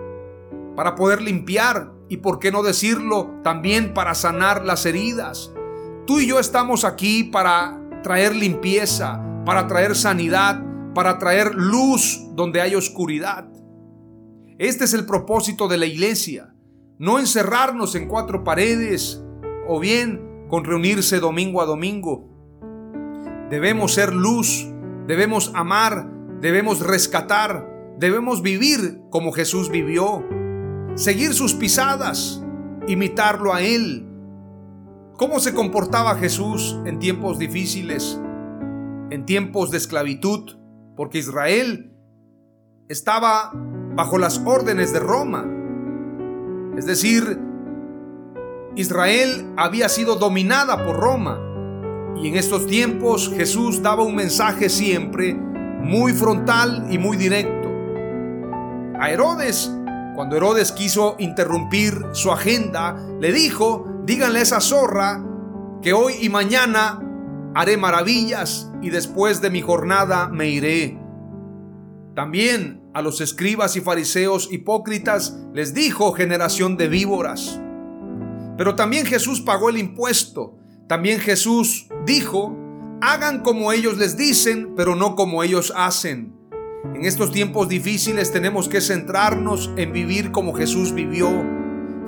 para 0.76 0.94
poder 0.94 1.22
limpiar 1.22 1.90
y, 2.10 2.18
por 2.18 2.38
qué 2.38 2.52
no 2.52 2.62
decirlo, 2.62 3.40
también 3.42 3.94
para 3.94 4.14
sanar 4.14 4.66
las 4.66 4.84
heridas. 4.84 5.54
Tú 6.06 6.20
y 6.20 6.26
yo 6.26 6.38
estamos 6.38 6.84
aquí 6.84 7.24
para 7.24 7.80
traer 8.02 8.36
limpieza, 8.36 9.22
para 9.46 9.66
traer 9.66 9.96
sanidad, 9.96 10.62
para 10.94 11.16
traer 11.16 11.54
luz 11.54 12.26
donde 12.34 12.60
hay 12.60 12.74
oscuridad. 12.74 13.48
Este 14.58 14.84
es 14.84 14.92
el 14.92 15.06
propósito 15.06 15.66
de 15.66 15.78
la 15.78 15.86
iglesia, 15.86 16.54
no 16.98 17.18
encerrarnos 17.18 17.94
en 17.94 18.08
cuatro 18.08 18.44
paredes 18.44 19.22
o 19.68 19.78
bien 19.80 20.46
con 20.48 20.64
reunirse 20.64 21.20
domingo 21.20 21.60
a 21.60 21.66
domingo. 21.66 22.28
Debemos 23.50 23.94
ser 23.94 24.14
luz, 24.14 24.66
debemos 25.06 25.52
amar, 25.54 26.10
debemos 26.40 26.80
rescatar, 26.80 27.68
debemos 27.98 28.42
vivir 28.42 29.00
como 29.10 29.32
Jesús 29.32 29.70
vivió, 29.70 30.24
seguir 30.94 31.34
sus 31.34 31.54
pisadas, 31.54 32.42
imitarlo 32.88 33.52
a 33.52 33.62
Él. 33.62 34.08
¿Cómo 35.16 35.40
se 35.40 35.54
comportaba 35.54 36.16
Jesús 36.16 36.78
en 36.84 36.98
tiempos 36.98 37.38
difíciles, 37.38 38.20
en 39.10 39.24
tiempos 39.26 39.70
de 39.70 39.78
esclavitud? 39.78 40.56
Porque 40.96 41.18
Israel 41.18 41.94
estaba 42.88 43.52
bajo 43.94 44.18
las 44.18 44.42
órdenes 44.44 44.92
de 44.92 45.00
Roma. 45.00 45.55
Es 46.76 46.86
decir, 46.86 47.38
Israel 48.76 49.54
había 49.56 49.88
sido 49.88 50.16
dominada 50.16 50.84
por 50.84 50.96
Roma. 50.96 51.40
Y 52.16 52.28
en 52.28 52.36
estos 52.36 52.66
tiempos 52.66 53.32
Jesús 53.34 53.82
daba 53.82 54.02
un 54.02 54.14
mensaje 54.14 54.68
siempre 54.68 55.34
muy 55.34 56.12
frontal 56.12 56.86
y 56.90 56.98
muy 56.98 57.16
directo. 57.16 57.68
A 59.00 59.10
Herodes, 59.10 59.70
cuando 60.14 60.36
Herodes 60.36 60.72
quiso 60.72 61.16
interrumpir 61.18 62.06
su 62.12 62.30
agenda, 62.32 62.96
le 63.20 63.32
dijo, 63.32 64.02
díganle 64.04 64.40
a 64.40 64.42
esa 64.42 64.60
zorra 64.60 65.22
que 65.82 65.92
hoy 65.92 66.14
y 66.20 66.28
mañana 66.28 67.00
haré 67.54 67.76
maravillas 67.76 68.70
y 68.82 68.90
después 68.90 69.40
de 69.40 69.50
mi 69.50 69.62
jornada 69.62 70.28
me 70.28 70.48
iré. 70.48 70.98
También 72.14 72.82
a 72.96 73.02
los 73.02 73.20
escribas 73.20 73.76
y 73.76 73.82
fariseos 73.82 74.48
hipócritas 74.50 75.36
les 75.52 75.74
dijo 75.74 76.12
generación 76.12 76.76
de 76.76 76.88
víboras. 76.88 77.60
Pero 78.56 78.74
también 78.74 79.04
Jesús 79.04 79.42
pagó 79.42 79.68
el 79.68 79.76
impuesto 79.76 80.56
también 80.86 81.18
Jesús 81.18 81.88
dijo, 82.04 82.56
hagan 83.00 83.40
como 83.40 83.72
ellos 83.72 83.98
les 83.98 84.16
dicen, 84.16 84.74
pero 84.76 84.94
no 84.94 85.16
como 85.16 85.42
ellos 85.42 85.72
hacen. 85.76 86.36
En 86.94 87.04
estos 87.04 87.32
tiempos 87.32 87.68
difíciles 87.68 88.30
tenemos 88.30 88.68
que 88.68 88.80
centrarnos 88.80 89.72
en 89.76 89.92
vivir 89.92 90.30
como 90.30 90.54
Jesús 90.54 90.94
vivió. 90.94 91.28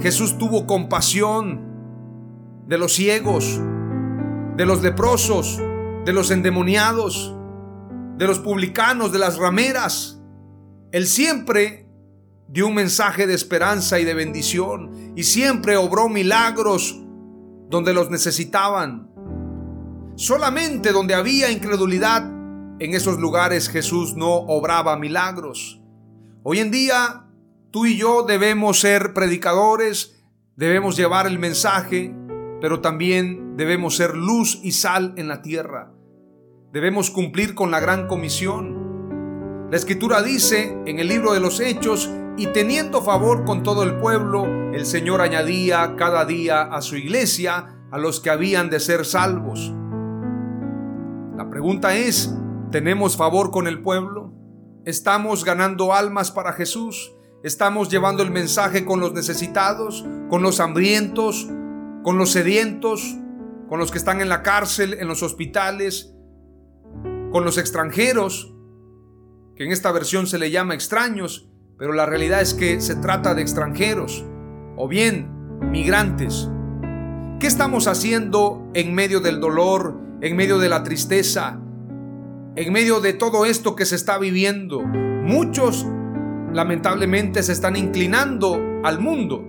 Jesús 0.01 0.39
tuvo 0.39 0.69
compasión 0.69 1.67
de 2.69 2.79
los 2.79 2.93
ciegos, 2.93 3.61
de 4.57 4.65
los 4.65 4.81
leprosos, 4.81 5.61
de 6.05 6.13
los 6.13 6.31
endemoniados, 6.31 7.35
de 8.17 8.29
los 8.29 8.39
publicanos, 8.39 9.11
de 9.11 9.19
las 9.19 9.39
rameras. 9.39 10.18
Él 10.93 11.07
siempre 11.07 11.87
dio 12.49 12.67
un 12.67 12.75
mensaje 12.75 13.27
de 13.27 13.35
esperanza 13.35 13.99
y 14.01 14.05
de 14.05 14.15
bendición 14.15 15.13
y 15.17 15.25
siempre 15.25 15.77
obró 15.77 16.09
milagros 16.09 16.99
donde 17.69 17.93
los 17.93 18.11
necesitaban. 18.11 19.11
Solamente 20.17 20.93
donde 20.93 21.15
había 21.15 21.51
incredulidad, 21.51 22.27
en 22.81 22.95
esos 22.95 23.19
lugares 23.19 23.69
Jesús 23.69 24.17
no 24.17 24.33
obraba 24.33 24.97
milagros. 24.97 25.81
Hoy 26.43 26.61
en 26.61 26.71
día, 26.71 27.27
tú 27.71 27.87
y 27.87 27.97
yo 27.99 28.23
debemos 28.23 28.81
ser 28.81 29.13
predicadores, 29.13 30.25
debemos 30.57 30.97
llevar 30.97 31.27
el 31.27 31.39
mensaje, 31.39 32.15
pero 32.61 32.81
también 32.81 33.57
debemos 33.57 33.97
ser 33.97 34.17
luz 34.17 34.59
y 34.63 34.73
sal 34.73 35.13
en 35.17 35.29
la 35.29 35.43
tierra. 35.43 35.93
Debemos 36.73 37.11
cumplir 37.11 37.55
con 37.55 37.71
la 37.71 37.81
gran 37.81 38.07
comisión. 38.07 38.78
La 39.71 39.77
escritura 39.77 40.23
dice 40.23 40.79
en 40.87 40.99
el 40.99 41.09
libro 41.09 41.35
de 41.35 41.41
los 41.41 41.61
Hechos, 41.61 42.11
y 42.39 42.47
teniendo 42.55 43.03
favor 43.03 43.45
con 43.45 43.63
todo 43.63 43.83
el 43.83 43.99
pueblo, 43.99 44.47
el 44.73 44.87
Señor 44.87 45.21
añadía 45.21 45.95
cada 45.95 46.25
día 46.25 46.63
a 46.63 46.81
su 46.81 46.97
iglesia 46.97 47.77
a 47.91 47.99
los 47.99 48.21
que 48.21 48.31
habían 48.31 48.71
de 48.71 48.81
ser 48.81 49.05
salvos. 49.05 49.75
La 51.37 51.51
pregunta 51.51 51.95
es, 51.97 52.35
¿tenemos 52.71 53.19
favor 53.19 53.51
con 53.51 53.67
el 53.67 53.83
pueblo? 53.83 54.33
¿Estamos 54.87 55.45
ganando 55.45 55.93
almas 55.93 56.31
para 56.31 56.55
Jesús? 56.55 57.13
¿Estamos 57.43 57.91
llevando 57.91 58.23
el 58.23 58.31
mensaje 58.31 58.87
con 58.87 59.01
los 59.01 59.13
necesitados, 59.13 60.07
con 60.31 60.43
los 60.43 60.61
hambrientos, 60.61 61.47
con 62.03 62.17
los 62.17 62.31
sedientos, 62.31 63.19
con 63.69 63.79
los 63.79 63.91
que 63.91 63.99
están 63.99 64.23
en 64.23 64.31
la 64.31 64.43
cárcel, 64.43 64.95
en 64.99 65.09
los 65.09 65.23
hospitales, 65.23 66.15
con 67.33 67.45
los 67.45 67.59
extranjeros? 67.59 68.55
Que 69.59 69.65
en 69.65 69.73
esta 69.73 69.91
versión 69.91 70.29
se 70.29 70.39
le 70.39 70.53
llama 70.53 70.75
extraños, 70.75 71.49
pero 71.77 71.93
la 71.93 72.07
realidad 72.07 72.41
es 72.41 72.55
que 72.55 72.81
se 72.81 72.95
trata 72.95 73.35
de 73.35 73.43
extranjeros 73.43 74.25
o 74.77 74.87
bien 74.87 75.59
migrantes. 75.73 76.49
¿Qué 77.41 77.49
estamos 77.49 77.89
haciendo 77.89 78.71
en 78.75 78.95
medio 78.95 79.19
del 79.19 79.41
dolor, 79.41 80.01
en 80.21 80.37
medio 80.37 80.59
de 80.61 80.69
la 80.69 80.85
tristeza, 80.85 81.61
en 82.55 82.73
medio 82.73 83.01
de 83.01 83.15
todo 83.15 83.47
esto 83.47 83.75
que 83.75 83.85
se 83.85 83.97
está 83.97 84.17
viviendo? 84.19 84.81
Muchos 84.81 85.85
lamentablemente 86.53 87.43
se 87.43 87.51
están 87.51 87.75
inclinando 87.75 88.61
al 88.85 89.01
mundo, 89.01 89.45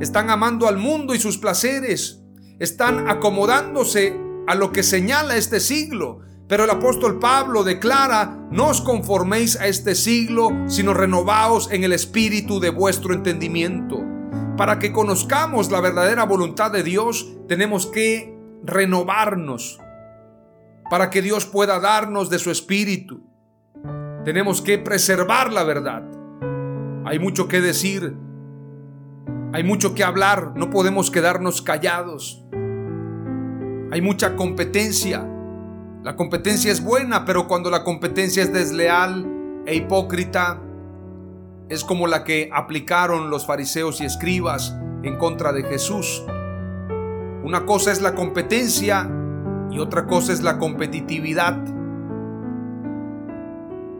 están 0.00 0.30
amando 0.30 0.68
al 0.68 0.78
mundo 0.78 1.16
y 1.16 1.18
sus 1.18 1.36
placeres, 1.36 2.22
están 2.60 3.08
acomodándose 3.08 4.16
a 4.46 4.54
lo 4.54 4.70
que 4.70 4.84
señala 4.84 5.36
este 5.36 5.58
siglo, 5.58 6.20
pero 6.48 6.64
el 6.64 6.70
apóstol 6.70 7.18
Pablo 7.18 7.62
declara, 7.62 8.38
no 8.50 8.68
os 8.68 8.80
conforméis 8.80 9.60
a 9.60 9.66
este 9.66 9.94
siglo, 9.94 10.48
sino 10.66 10.94
renovaos 10.94 11.70
en 11.70 11.84
el 11.84 11.92
espíritu 11.92 12.58
de 12.58 12.70
vuestro 12.70 13.12
entendimiento. 13.12 14.02
Para 14.56 14.78
que 14.78 14.90
conozcamos 14.90 15.70
la 15.70 15.82
verdadera 15.82 16.24
voluntad 16.24 16.72
de 16.72 16.82
Dios, 16.82 17.28
tenemos 17.48 17.86
que 17.86 18.34
renovarnos. 18.64 19.78
Para 20.90 21.10
que 21.10 21.20
Dios 21.20 21.44
pueda 21.44 21.80
darnos 21.80 22.30
de 22.30 22.38
su 22.38 22.50
espíritu, 22.50 23.20
tenemos 24.24 24.62
que 24.62 24.78
preservar 24.78 25.52
la 25.52 25.64
verdad. 25.64 26.02
Hay 27.04 27.18
mucho 27.18 27.46
que 27.46 27.60
decir, 27.60 28.16
hay 29.52 29.64
mucho 29.64 29.94
que 29.94 30.02
hablar, 30.02 30.52
no 30.56 30.70
podemos 30.70 31.10
quedarnos 31.10 31.60
callados. 31.60 32.42
Hay 33.90 34.00
mucha 34.00 34.34
competencia 34.34 35.26
la 36.08 36.16
competencia 36.16 36.72
es 36.72 36.82
buena, 36.82 37.26
pero 37.26 37.46
cuando 37.46 37.68
la 37.68 37.84
competencia 37.84 38.42
es 38.42 38.50
desleal 38.50 39.62
e 39.66 39.74
hipócrita, 39.74 40.58
es 41.68 41.84
como 41.84 42.06
la 42.06 42.24
que 42.24 42.48
aplicaron 42.50 43.28
los 43.28 43.44
fariseos 43.44 44.00
y 44.00 44.06
escribas 44.06 44.74
en 45.02 45.18
contra 45.18 45.52
de 45.52 45.64
Jesús. 45.64 46.24
Una 47.44 47.66
cosa 47.66 47.92
es 47.92 48.00
la 48.00 48.14
competencia 48.14 49.06
y 49.70 49.80
otra 49.80 50.06
cosa 50.06 50.32
es 50.32 50.42
la 50.42 50.56
competitividad. 50.56 51.62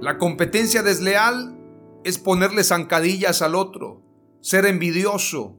La 0.00 0.16
competencia 0.16 0.82
desleal 0.82 1.58
es 2.04 2.16
ponerle 2.16 2.64
zancadillas 2.64 3.42
al 3.42 3.54
otro, 3.54 4.00
ser 4.40 4.64
envidioso, 4.64 5.58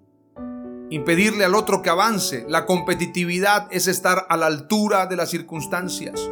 impedirle 0.90 1.46
al 1.46 1.54
otro 1.54 1.84
que 1.84 1.92
avance. 1.92 2.44
La 2.50 2.66
competitividad 2.66 3.68
es 3.70 3.86
estar 3.86 4.26
a 4.30 4.36
la 4.36 4.48
altura 4.48 5.06
de 5.06 5.16
las 5.16 5.30
circunstancias. 5.30 6.28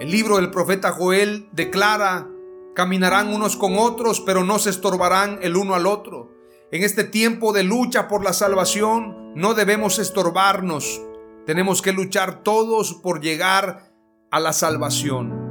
El 0.00 0.10
libro 0.10 0.36
del 0.36 0.50
profeta 0.50 0.90
Joel 0.90 1.48
declara, 1.52 2.28
caminarán 2.74 3.32
unos 3.32 3.56
con 3.56 3.78
otros, 3.78 4.20
pero 4.20 4.42
no 4.42 4.58
se 4.58 4.70
estorbarán 4.70 5.38
el 5.40 5.56
uno 5.56 5.76
al 5.76 5.86
otro. 5.86 6.32
En 6.72 6.82
este 6.82 7.04
tiempo 7.04 7.52
de 7.52 7.62
lucha 7.62 8.08
por 8.08 8.24
la 8.24 8.32
salvación, 8.32 9.32
no 9.36 9.54
debemos 9.54 10.00
estorbarnos. 10.00 11.00
Tenemos 11.46 11.80
que 11.80 11.92
luchar 11.92 12.42
todos 12.42 12.94
por 12.94 13.20
llegar 13.20 13.92
a 14.32 14.40
la 14.40 14.52
salvación. 14.52 15.44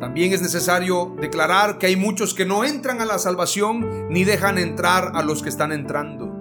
También 0.00 0.32
es 0.32 0.40
necesario 0.40 1.14
declarar 1.20 1.76
que 1.76 1.88
hay 1.88 1.96
muchos 1.96 2.32
que 2.32 2.46
no 2.46 2.64
entran 2.64 3.02
a 3.02 3.04
la 3.04 3.18
salvación 3.18 4.08
ni 4.08 4.24
dejan 4.24 4.56
entrar 4.56 5.12
a 5.14 5.22
los 5.22 5.42
que 5.42 5.50
están 5.50 5.72
entrando. 5.72 6.32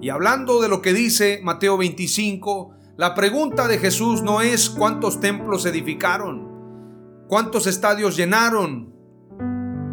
Y 0.00 0.08
hablando 0.08 0.60
de 0.60 0.68
lo 0.68 0.82
que 0.82 0.92
dice 0.92 1.40
Mateo 1.44 1.76
25, 1.76 2.74
la 3.00 3.14
pregunta 3.14 3.66
de 3.66 3.78
Jesús 3.78 4.22
no 4.22 4.42
es 4.42 4.68
cuántos 4.68 5.20
templos 5.20 5.64
edificaron, 5.64 7.24
cuántos 7.28 7.66
estadios 7.66 8.14
llenaron, 8.14 8.94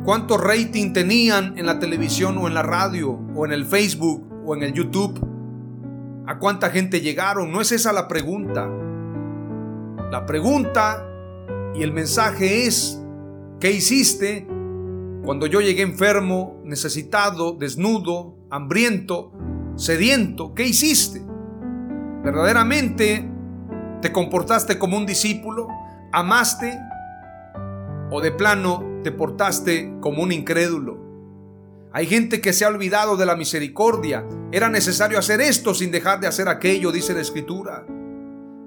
cuánto 0.04 0.38
rating 0.38 0.92
tenían 0.92 1.58
en 1.58 1.68
la 1.68 1.80
televisión 1.80 2.38
o 2.38 2.50
en 2.50 2.54
la 2.54 2.64
radio 2.64 3.18
o 3.34 3.46
en 3.46 3.54
el 3.54 3.66
Facebook 3.66 4.28
o 4.46 4.58
en 4.58 4.64
el 4.64 4.74
YouTube, 4.74 5.26
a 6.28 6.38
cuánta 6.38 6.70
gente 6.70 7.00
llegaron. 7.00 7.50
No 7.50 7.62
es 7.62 7.72
esa 7.72 7.94
la 7.94 8.10
pregunta. 8.10 8.70
La 10.12 10.26
pregunta 10.26 11.02
y 11.76 11.84
el 11.84 11.94
mensaje 11.94 12.68
es, 12.68 13.02
¿qué 13.62 13.72
hiciste 13.72 14.46
cuando 15.24 15.48
yo 15.48 15.62
llegué 15.62 15.82
enfermo, 15.82 16.60
necesitado, 16.66 17.54
desnudo, 17.54 18.36
hambriento, 18.50 19.32
sediento? 19.78 20.54
¿Qué 20.54 20.68
hiciste? 20.68 21.27
¿Verdaderamente 22.24 23.30
te 24.02 24.12
comportaste 24.12 24.78
como 24.78 24.98
un 24.98 25.06
discípulo? 25.06 25.68
¿Amaste? 26.12 26.78
¿O 28.12 28.22
de 28.22 28.32
plano 28.32 29.02
te 29.04 29.12
portaste 29.12 29.94
como 30.02 30.24
un 30.24 30.32
incrédulo? 30.32 31.08
Hay 31.94 32.06
gente 32.06 32.42
que 32.42 32.54
se 32.54 32.66
ha 32.66 32.68
olvidado 32.68 33.18
de 33.18 33.26
la 33.26 33.36
misericordia. 33.36 34.26
Era 34.52 34.70
necesario 34.70 35.18
hacer 35.18 35.42
esto 35.42 35.74
sin 35.74 35.92
dejar 35.92 36.20
de 36.20 36.28
hacer 36.28 36.48
aquello, 36.48 36.92
dice 36.92 37.14
la 37.14 37.22
Escritura. 37.22 37.86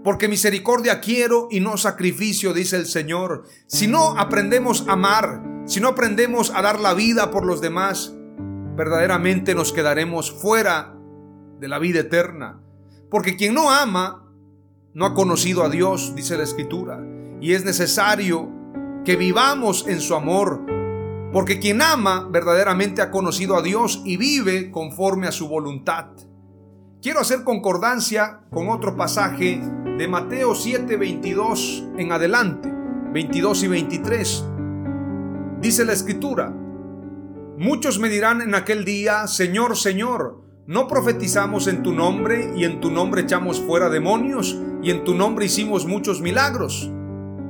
Porque 0.02 0.28
misericordia 0.28 1.00
quiero 1.00 1.48
y 1.50 1.60
no 1.60 1.76
sacrificio, 1.76 2.54
dice 2.54 2.76
el 2.76 2.86
Señor. 2.86 3.44
Si 3.66 3.86
no 3.86 4.18
aprendemos 4.18 4.86
a 4.88 4.92
amar, 4.92 5.42
si 5.66 5.80
no 5.80 5.88
aprendemos 5.88 6.50
a 6.54 6.62
dar 6.62 6.80
la 6.80 6.94
vida 6.94 7.30
por 7.30 7.44
los 7.44 7.60
demás, 7.60 8.14
verdaderamente 8.76 9.54
nos 9.54 9.72
quedaremos 9.72 10.32
fuera 10.32 10.96
de 11.60 11.68
la 11.68 11.78
vida 11.78 12.00
eterna. 12.00 12.62
Porque 13.10 13.36
quien 13.36 13.54
no 13.54 13.70
ama, 13.70 14.30
no 14.94 15.04
ha 15.04 15.14
conocido 15.14 15.64
a 15.64 15.68
Dios, 15.68 16.14
dice 16.14 16.36
la 16.36 16.44
Escritura. 16.44 17.04
Y 17.40 17.52
es 17.54 17.64
necesario 17.64 18.48
que 19.04 19.16
vivamos 19.16 19.86
en 19.88 20.00
su 20.00 20.14
amor. 20.14 20.64
Porque 21.32 21.58
quien 21.58 21.82
ama 21.82 22.28
verdaderamente 22.30 23.02
ha 23.02 23.10
conocido 23.10 23.56
a 23.56 23.62
Dios 23.62 24.02
y 24.04 24.16
vive 24.16 24.70
conforme 24.70 25.26
a 25.26 25.32
su 25.32 25.48
voluntad. 25.48 26.06
Quiero 27.02 27.20
hacer 27.20 27.44
concordancia 27.44 28.42
con 28.50 28.68
otro 28.68 28.96
pasaje 28.96 29.60
de 29.96 30.08
Mateo 30.08 30.54
7, 30.54 30.96
22 30.96 31.84
en 31.96 32.12
adelante, 32.12 32.70
22 33.12 33.62
y 33.62 33.68
23. 33.68 34.44
Dice 35.60 35.84
la 35.84 35.92
escritura, 35.92 36.50
muchos 37.58 37.98
me 37.98 38.08
dirán 38.08 38.42
en 38.42 38.54
aquel 38.54 38.84
día, 38.84 39.26
Señor, 39.26 39.76
Señor, 39.76 40.39
¿no 40.70 40.86
profetizamos 40.86 41.66
en 41.66 41.82
tu 41.82 41.92
nombre 41.92 42.52
y 42.54 42.62
en 42.62 42.78
tu 42.80 42.92
nombre 42.92 43.22
echamos 43.22 43.60
fuera 43.60 43.88
demonios 43.88 44.56
y 44.84 44.92
en 44.92 45.02
tu 45.02 45.16
nombre 45.16 45.46
hicimos 45.46 45.84
muchos 45.84 46.20
milagros? 46.20 46.88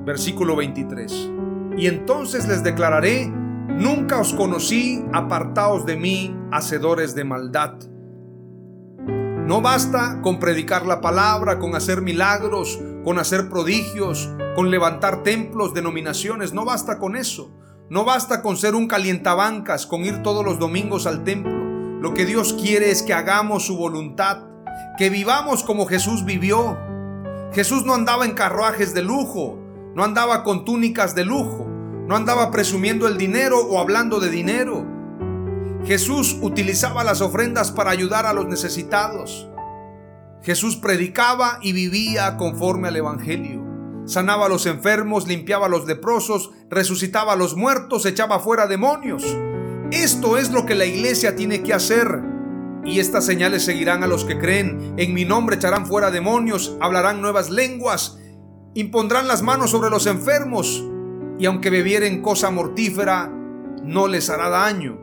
Versículo 0.07 0.57
23. 0.57 1.31
Y 1.77 1.87
entonces 1.87 2.49
les 2.49 2.65
declararé, 2.65 3.27
nunca 3.27 4.19
os 4.21 4.33
conocí, 4.33 5.05
apartaos 5.13 5.85
de 5.85 5.97
mí, 5.97 6.35
hacedores 6.51 7.15
de 7.15 7.25
maldad. 7.25 7.75
No 9.47 9.61
basta 9.61 10.23
con 10.23 10.41
predicar 10.41 10.87
la 10.87 11.03
palabra, 11.03 11.59
con 11.59 11.75
hacer 11.75 12.01
milagros, 12.01 12.81
con 13.05 13.19
hacer 13.19 13.51
prodigios, 13.51 14.31
con 14.57 14.71
levantar 14.71 15.23
templos, 15.23 15.75
denominaciones. 15.75 16.55
No 16.55 16.65
basta 16.65 16.99
con 16.99 17.17
eso. 17.17 17.55
No 17.91 18.07
basta 18.07 18.41
con 18.41 18.57
ser 18.57 18.75
un 18.75 18.89
calientabancas, 18.89 19.85
con 19.85 20.07
ir 20.07 20.23
todos 20.23 20.43
los 20.43 20.59
domingos 20.59 21.07
al 21.07 21.23
templo. 21.23 21.60
Lo 22.01 22.15
que 22.15 22.25
Dios 22.25 22.55
quiere 22.55 22.91
es 22.91 23.03
que 23.03 23.13
hagamos 23.13 23.67
su 23.67 23.77
voluntad, 23.77 24.45
que 24.97 25.11
vivamos 25.11 25.63
como 25.63 25.85
Jesús 25.85 26.25
vivió. 26.25 26.79
Jesús 27.53 27.85
no 27.85 27.93
andaba 27.93 28.25
en 28.25 28.33
carruajes 28.33 28.95
de 28.95 29.03
lujo, 29.03 29.59
no 29.95 30.03
andaba 30.03 30.43
con 30.43 30.65
túnicas 30.65 31.15
de 31.15 31.27
lujo, 31.27 31.67
no 32.07 32.17
andaba 32.17 32.51
presumiendo 32.51 33.07
el 33.07 33.19
dinero 33.19 33.59
o 33.61 33.79
hablando 33.79 34.19
de 34.19 34.31
dinero. 34.31 34.87
Jesús 35.85 36.39
utilizaba 36.41 37.05
las 37.05 37.21
ofrendas 37.21 37.71
para 37.71 37.91
ayudar 37.91 38.25
a 38.25 38.33
los 38.33 38.47
necesitados. 38.47 39.51
Jesús 40.43 40.77
predicaba 40.77 41.59
y 41.61 41.75
vivía 41.75 42.39
conforme 42.39 42.89
al 42.89 42.97
Evangelio. 42.97 43.61
Sanaba 44.07 44.47
a 44.47 44.49
los 44.49 44.65
enfermos, 44.65 45.29
limpiaba 45.29 45.67
a 45.67 45.69
los 45.69 45.87
leprosos, 45.87 46.51
resucitaba 46.71 47.35
a 47.35 47.37
los 47.37 47.57
muertos, 47.57 48.07
echaba 48.07 48.41
fuera 48.41 48.67
demonios. 48.67 49.23
Esto 49.91 50.37
es 50.37 50.53
lo 50.53 50.67
que 50.67 50.77
la 50.77 50.87
iglesia 50.87 51.35
tiene 51.35 51.63
que 51.63 51.75
hacer. 51.75 52.23
Y 52.85 53.01
estas 53.01 53.27
señales 53.27 53.65
seguirán 53.65 54.05
a 54.05 54.07
los 54.07 54.25
que 54.25 54.39
creen. 54.39 54.95
En 54.97 55.13
mi 55.15 55.25
nombre 55.25 55.57
echarán 55.57 55.87
fuera 55.87 56.11
demonios, 56.11 56.77
hablarán 56.81 57.21
nuevas 57.21 57.51
lenguas, 57.51 58.19
impondrán 58.75 59.27
las 59.27 59.43
manos 59.43 59.71
sobre 59.71 59.91
los 59.91 60.07
enfermos 60.07 60.85
y 61.39 61.47
aunque 61.47 61.71
bebieren 61.71 62.23
cosa 62.23 62.51
mortífera, 62.51 63.33
no 63.83 64.07
les 64.07 64.31
hará 64.31 64.49
daño. 64.49 64.99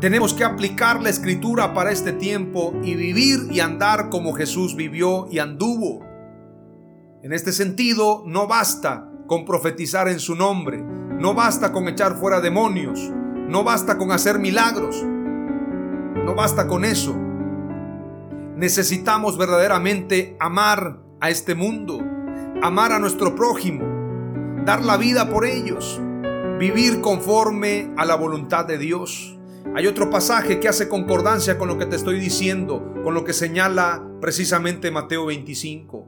Tenemos 0.00 0.32
que 0.32 0.44
aplicar 0.44 1.02
la 1.02 1.10
escritura 1.10 1.74
para 1.74 1.92
este 1.92 2.12
tiempo 2.12 2.74
y 2.82 2.94
vivir 2.94 3.48
y 3.50 3.60
andar 3.60 4.08
como 4.08 4.32
Jesús 4.32 4.74
vivió 4.74 5.28
y 5.30 5.38
anduvo. 5.38 6.00
En 7.22 7.34
este 7.34 7.52
sentido, 7.52 8.24
no 8.26 8.46
basta 8.46 9.06
con 9.26 9.44
profetizar 9.44 10.08
en 10.08 10.18
su 10.18 10.34
nombre, 10.34 10.82
no 10.82 11.34
basta 11.34 11.70
con 11.70 11.86
echar 11.86 12.18
fuera 12.18 12.40
demonios, 12.40 13.12
no 13.50 13.64
basta 13.64 13.98
con 13.98 14.12
hacer 14.12 14.38
milagros, 14.38 15.02
no 15.02 16.36
basta 16.36 16.68
con 16.68 16.84
eso. 16.84 17.16
Necesitamos 18.54 19.36
verdaderamente 19.36 20.36
amar 20.38 21.00
a 21.20 21.30
este 21.30 21.56
mundo, 21.56 21.98
amar 22.62 22.92
a 22.92 23.00
nuestro 23.00 23.34
prójimo, 23.34 23.84
dar 24.64 24.84
la 24.84 24.96
vida 24.96 25.28
por 25.28 25.44
ellos, 25.44 26.00
vivir 26.60 27.00
conforme 27.00 27.92
a 27.96 28.04
la 28.04 28.14
voluntad 28.14 28.66
de 28.66 28.78
Dios. 28.78 29.36
Hay 29.74 29.88
otro 29.88 30.10
pasaje 30.10 30.60
que 30.60 30.68
hace 30.68 30.88
concordancia 30.88 31.58
con 31.58 31.66
lo 31.66 31.76
que 31.76 31.86
te 31.86 31.96
estoy 31.96 32.20
diciendo, 32.20 32.94
con 33.02 33.14
lo 33.14 33.24
que 33.24 33.32
señala 33.32 34.06
precisamente 34.20 34.92
Mateo 34.92 35.26
25. 35.26 36.06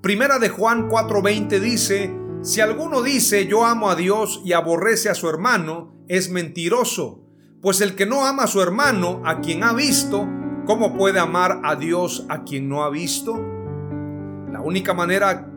Primera 0.00 0.38
de 0.38 0.48
Juan 0.48 0.88
4:20 0.88 1.58
dice, 1.58 2.14
si 2.42 2.60
alguno 2.60 3.02
dice 3.02 3.48
yo 3.48 3.64
amo 3.64 3.90
a 3.90 3.96
Dios 3.96 4.42
y 4.44 4.52
aborrece 4.52 5.08
a 5.08 5.14
su 5.16 5.28
hermano, 5.28 5.93
es 6.08 6.30
mentiroso, 6.30 7.20
pues 7.60 7.80
el 7.80 7.94
que 7.94 8.06
no 8.06 8.26
ama 8.26 8.44
a 8.44 8.46
su 8.48 8.60
hermano, 8.60 9.22
a 9.24 9.40
quien 9.40 9.64
ha 9.64 9.72
visto, 9.72 10.28
¿cómo 10.66 10.96
puede 10.96 11.18
amar 11.18 11.60
a 11.64 11.76
Dios 11.76 12.26
a 12.28 12.44
quien 12.44 12.68
no 12.68 12.82
ha 12.82 12.90
visto? 12.90 13.34
La 14.52 14.60
única 14.60 14.94
manera 14.94 15.50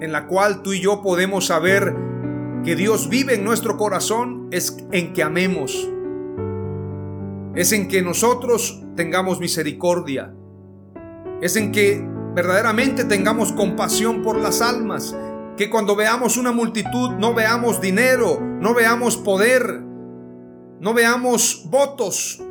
en 0.00 0.12
la 0.12 0.26
cual 0.26 0.62
tú 0.62 0.72
y 0.72 0.80
yo 0.80 1.02
podemos 1.02 1.46
saber 1.46 1.94
que 2.62 2.76
Dios 2.76 3.08
vive 3.08 3.34
en 3.34 3.44
nuestro 3.44 3.76
corazón 3.76 4.48
es 4.50 4.76
en 4.92 5.12
que 5.12 5.22
amemos. 5.22 5.90
Es 7.54 7.72
en 7.72 7.88
que 7.88 8.02
nosotros 8.02 8.82
tengamos 8.96 9.40
misericordia. 9.40 10.34
Es 11.40 11.56
en 11.56 11.72
que 11.72 12.04
verdaderamente 12.34 13.04
tengamos 13.04 13.52
compasión 13.52 14.22
por 14.22 14.36
las 14.36 14.60
almas. 14.60 15.16
Que 15.56 15.70
cuando 15.70 15.94
veamos 15.94 16.36
una 16.36 16.52
multitud 16.52 17.12
no 17.12 17.32
veamos 17.32 17.80
dinero, 17.80 18.40
no 18.40 18.74
veamos 18.74 19.16
poder, 19.16 19.80
no 20.80 20.94
veamos 20.94 21.66
votos 21.70 22.42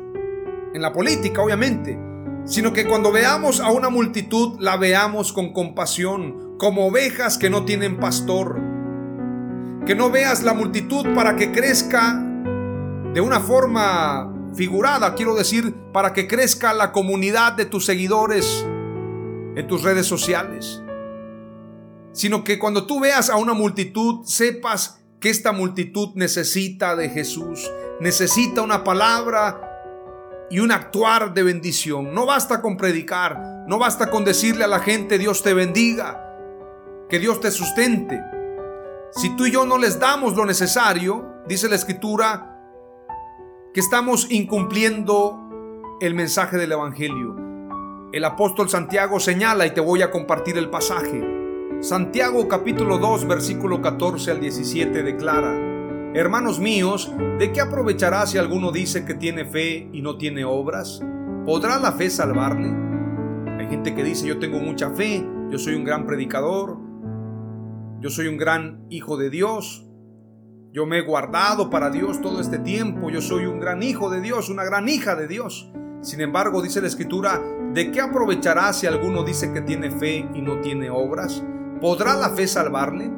en 0.72 0.80
la 0.80 0.92
política, 0.92 1.42
obviamente, 1.42 1.98
sino 2.44 2.72
que 2.72 2.86
cuando 2.86 3.12
veamos 3.12 3.60
a 3.60 3.70
una 3.70 3.90
multitud 3.90 4.58
la 4.58 4.76
veamos 4.76 5.32
con 5.32 5.52
compasión, 5.52 6.56
como 6.58 6.86
ovejas 6.86 7.38
que 7.38 7.50
no 7.50 7.64
tienen 7.64 7.98
pastor. 7.98 8.60
Que 9.86 9.94
no 9.94 10.10
veas 10.10 10.42
la 10.42 10.54
multitud 10.54 11.14
para 11.14 11.36
que 11.36 11.52
crezca 11.52 12.22
de 13.12 13.20
una 13.20 13.40
forma 13.40 14.32
figurada, 14.54 15.14
quiero 15.14 15.34
decir, 15.34 15.74
para 15.92 16.12
que 16.12 16.26
crezca 16.26 16.72
la 16.72 16.92
comunidad 16.92 17.52
de 17.52 17.66
tus 17.66 17.84
seguidores 17.84 18.64
en 19.56 19.66
tus 19.68 19.82
redes 19.82 20.06
sociales, 20.06 20.82
sino 22.14 22.44
que 22.44 22.58
cuando 22.58 22.86
tú 22.86 23.00
veas 23.00 23.28
a 23.28 23.36
una 23.36 23.52
multitud 23.52 24.24
sepas 24.24 25.00
que 25.20 25.30
esta 25.30 25.52
multitud 25.52 26.10
necesita 26.14 26.96
de 26.96 27.10
Jesús, 27.10 27.70
necesita 28.00 28.62
una 28.62 28.84
palabra 28.84 29.60
y 30.48 30.60
un 30.60 30.70
actuar 30.70 31.34
de 31.34 31.42
bendición. 31.42 32.14
No 32.14 32.24
basta 32.24 32.62
con 32.62 32.76
predicar, 32.76 33.64
no 33.66 33.78
basta 33.78 34.10
con 34.10 34.24
decirle 34.24 34.64
a 34.64 34.68
la 34.68 34.78
gente 34.78 35.18
Dios 35.18 35.42
te 35.42 35.54
bendiga, 35.54 36.24
que 37.08 37.18
Dios 37.18 37.40
te 37.40 37.50
sustente. 37.50 38.22
Si 39.10 39.34
tú 39.36 39.46
y 39.46 39.50
yo 39.50 39.66
no 39.66 39.76
les 39.76 39.98
damos 39.98 40.36
lo 40.36 40.46
necesario, 40.46 41.42
dice 41.48 41.68
la 41.68 41.76
escritura, 41.76 42.60
que 43.72 43.80
estamos 43.80 44.30
incumpliendo 44.30 45.40
el 46.00 46.14
mensaje 46.14 46.58
del 46.58 46.72
Evangelio. 46.72 47.34
El 48.12 48.24
apóstol 48.24 48.68
Santiago 48.68 49.18
señala 49.18 49.66
y 49.66 49.72
te 49.72 49.80
voy 49.80 50.02
a 50.02 50.12
compartir 50.12 50.56
el 50.58 50.70
pasaje. 50.70 51.43
Santiago 51.80 52.48
capítulo 52.48 52.98
2 52.98 53.26
versículo 53.26 53.82
14 53.82 54.30
al 54.30 54.40
17 54.40 55.02
declara, 55.02 55.54
Hermanos 56.14 56.60
míos, 56.60 57.12
¿de 57.38 57.52
qué 57.52 57.60
aprovechará 57.60 58.26
si 58.26 58.38
alguno 58.38 58.72
dice 58.72 59.04
que 59.04 59.14
tiene 59.14 59.44
fe 59.44 59.88
y 59.92 60.00
no 60.00 60.16
tiene 60.16 60.44
obras? 60.44 61.02
¿Podrá 61.44 61.78
la 61.78 61.92
fe 61.92 62.08
salvarle? 62.08 62.72
Hay 63.58 63.68
gente 63.68 63.94
que 63.94 64.04
dice 64.04 64.26
yo 64.26 64.38
tengo 64.38 64.60
mucha 64.60 64.90
fe, 64.90 65.26
yo 65.50 65.58
soy 65.58 65.74
un 65.74 65.84
gran 65.84 66.06
predicador, 66.06 66.78
yo 68.00 68.10
soy 68.10 68.28
un 68.28 68.36
gran 68.36 68.86
hijo 68.90 69.16
de 69.16 69.30
Dios. 69.30 69.86
Yo 70.72 70.86
me 70.86 70.98
he 70.98 71.02
guardado 71.02 71.70
para 71.70 71.88
Dios 71.90 72.20
todo 72.20 72.40
este 72.40 72.58
tiempo. 72.58 73.08
Yo 73.08 73.22
soy 73.22 73.46
un 73.46 73.60
gran 73.60 73.82
hijo 73.82 74.10
de 74.10 74.20
Dios, 74.20 74.50
una 74.50 74.64
gran 74.64 74.88
hija 74.88 75.14
de 75.14 75.28
Dios. 75.28 75.70
Sin 76.02 76.20
embargo, 76.20 76.60
dice 76.60 76.80
la 76.80 76.88
escritura, 76.88 77.40
¿de 77.72 77.90
qué 77.90 78.00
aprovechará 78.00 78.72
si 78.72 78.86
alguno 78.86 79.22
dice 79.22 79.52
que 79.52 79.62
tiene 79.62 79.90
fe 79.90 80.28
y 80.34 80.42
no 80.42 80.60
tiene 80.60 80.90
obras? 80.90 81.42
¿Podrá 81.84 82.16
la 82.16 82.30
fe 82.30 82.46
salvarle? 82.46 83.12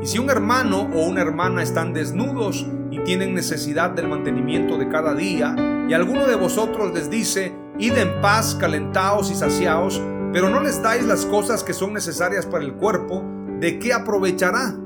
Y 0.00 0.06
si 0.06 0.20
un 0.20 0.30
hermano 0.30 0.88
o 0.94 1.04
una 1.04 1.20
hermana 1.20 1.64
están 1.64 1.92
desnudos 1.92 2.64
y 2.92 3.00
tienen 3.00 3.34
necesidad 3.34 3.90
del 3.90 4.06
mantenimiento 4.06 4.78
de 4.78 4.88
cada 4.88 5.16
día, 5.16 5.56
y 5.88 5.92
alguno 5.94 6.24
de 6.28 6.36
vosotros 6.36 6.94
les 6.94 7.10
dice, 7.10 7.52
id 7.76 7.98
en 7.98 8.20
paz, 8.20 8.54
calentaos 8.54 9.32
y 9.32 9.34
saciaos, 9.34 10.00
pero 10.32 10.48
no 10.48 10.60
les 10.60 10.80
dais 10.80 11.04
las 11.06 11.26
cosas 11.26 11.64
que 11.64 11.74
son 11.74 11.92
necesarias 11.92 12.46
para 12.46 12.62
el 12.62 12.74
cuerpo, 12.74 13.24
¿de 13.58 13.80
qué 13.80 13.92
aprovechará? 13.92 14.76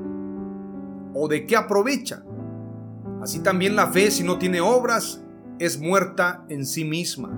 ¿O 1.12 1.28
de 1.28 1.44
qué 1.44 1.54
aprovecha? 1.54 2.24
Así 3.20 3.40
también 3.40 3.76
la 3.76 3.88
fe, 3.88 4.10
si 4.10 4.24
no 4.24 4.38
tiene 4.38 4.62
obras, 4.62 5.22
es 5.58 5.78
muerta 5.78 6.46
en 6.48 6.64
sí 6.64 6.86
misma. 6.86 7.30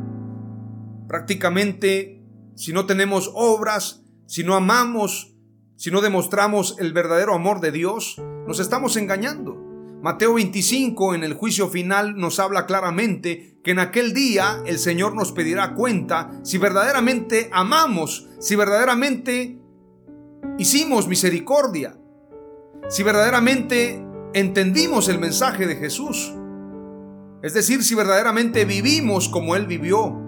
Prácticamente, 1.09 2.23
si 2.55 2.73
no 2.73 2.87
tenemos 2.87 3.29
obras, 3.35 4.05
si 4.27 4.45
no 4.45 4.55
amamos, 4.55 5.34
si 5.77 5.91
no 5.91 6.01
demostramos 6.01 6.77
el 6.79 6.93
verdadero 6.93 7.35
amor 7.35 7.61
de 7.61 7.73
Dios, 7.73 8.21
nos 8.47 8.61
estamos 8.61 8.97
engañando. 8.97 9.57
Mateo 10.03 10.35
25 10.35 11.15
en 11.15 11.25
el 11.25 11.35
juicio 11.35 11.69
final 11.69 12.17
nos 12.17 12.39
habla 12.39 12.67
claramente 12.67 13.59
que 13.65 13.73
en 13.73 13.79
aquel 13.79 14.13
día 14.13 14.63
el 14.67 14.79
Señor 14.79 15.15
nos 15.15 15.33
pedirá 15.33 15.75
cuenta 15.75 16.31
si 16.43 16.59
verdaderamente 16.59 17.49
amamos, 17.53 18.29
si 18.39 18.55
verdaderamente 18.55 19.59
hicimos 20.59 21.09
misericordia, 21.09 21.97
si 22.89 23.03
verdaderamente 23.03 24.05
entendimos 24.35 25.09
el 25.09 25.19
mensaje 25.19 25.67
de 25.67 25.77
Jesús, 25.77 26.35
es 27.43 27.53
decir, 27.53 27.83
si 27.83 27.95
verdaderamente 27.95 28.65
vivimos 28.65 29.29
como 29.29 29.57
Él 29.57 29.67
vivió, 29.67 30.19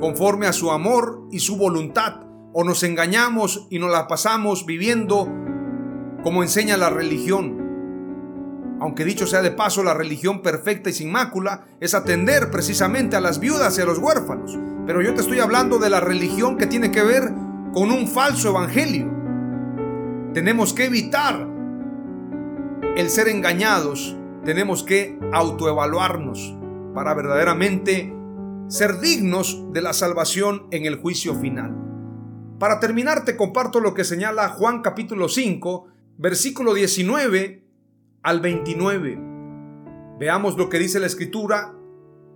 conforme 0.00 0.46
a 0.46 0.52
su 0.52 0.70
amor 0.70 1.26
y 1.30 1.40
su 1.40 1.56
voluntad, 1.56 2.31
o 2.52 2.64
nos 2.64 2.82
engañamos 2.82 3.66
y 3.70 3.78
nos 3.78 3.90
la 3.90 4.06
pasamos 4.06 4.66
viviendo 4.66 5.28
como 6.22 6.42
enseña 6.42 6.76
la 6.76 6.90
religión. 6.90 7.60
Aunque 8.80 9.04
dicho 9.04 9.26
sea 9.26 9.42
de 9.42 9.52
paso, 9.52 9.82
la 9.82 9.94
religión 9.94 10.42
perfecta 10.42 10.90
y 10.90 10.92
sin 10.92 11.10
mácula 11.10 11.66
es 11.80 11.94
atender 11.94 12.50
precisamente 12.50 13.16
a 13.16 13.20
las 13.20 13.38
viudas 13.38 13.78
y 13.78 13.82
a 13.82 13.84
los 13.84 13.98
huérfanos. 13.98 14.58
Pero 14.86 15.02
yo 15.02 15.14
te 15.14 15.20
estoy 15.20 15.38
hablando 15.38 15.78
de 15.78 15.90
la 15.90 16.00
religión 16.00 16.56
que 16.56 16.66
tiene 16.66 16.90
que 16.90 17.02
ver 17.02 17.32
con 17.72 17.90
un 17.90 18.08
falso 18.08 18.50
evangelio 18.50 19.22
tenemos 20.32 20.72
que 20.72 20.86
evitar 20.86 21.46
el 22.96 23.10
ser 23.10 23.28
engañados. 23.28 24.16
Tenemos 24.44 24.82
que 24.82 25.18
autoevaluarnos 25.32 26.56
para 26.94 27.14
verdaderamente 27.14 28.14
ser 28.68 29.00
dignos 29.00 29.72
de 29.72 29.82
la 29.82 29.92
salvación 29.92 30.66
en 30.70 30.86
el 30.86 30.96
juicio 30.96 31.34
final. 31.34 31.91
Para 32.62 32.78
terminar, 32.78 33.24
te 33.24 33.36
comparto 33.36 33.80
lo 33.80 33.92
que 33.92 34.04
señala 34.04 34.48
Juan 34.50 34.82
capítulo 34.82 35.28
5, 35.28 35.88
versículo 36.16 36.74
19 36.74 37.64
al 38.22 38.40
29. 38.40 39.18
Veamos 40.20 40.56
lo 40.56 40.68
que 40.68 40.78
dice 40.78 41.00
la 41.00 41.08
escritura 41.08 41.74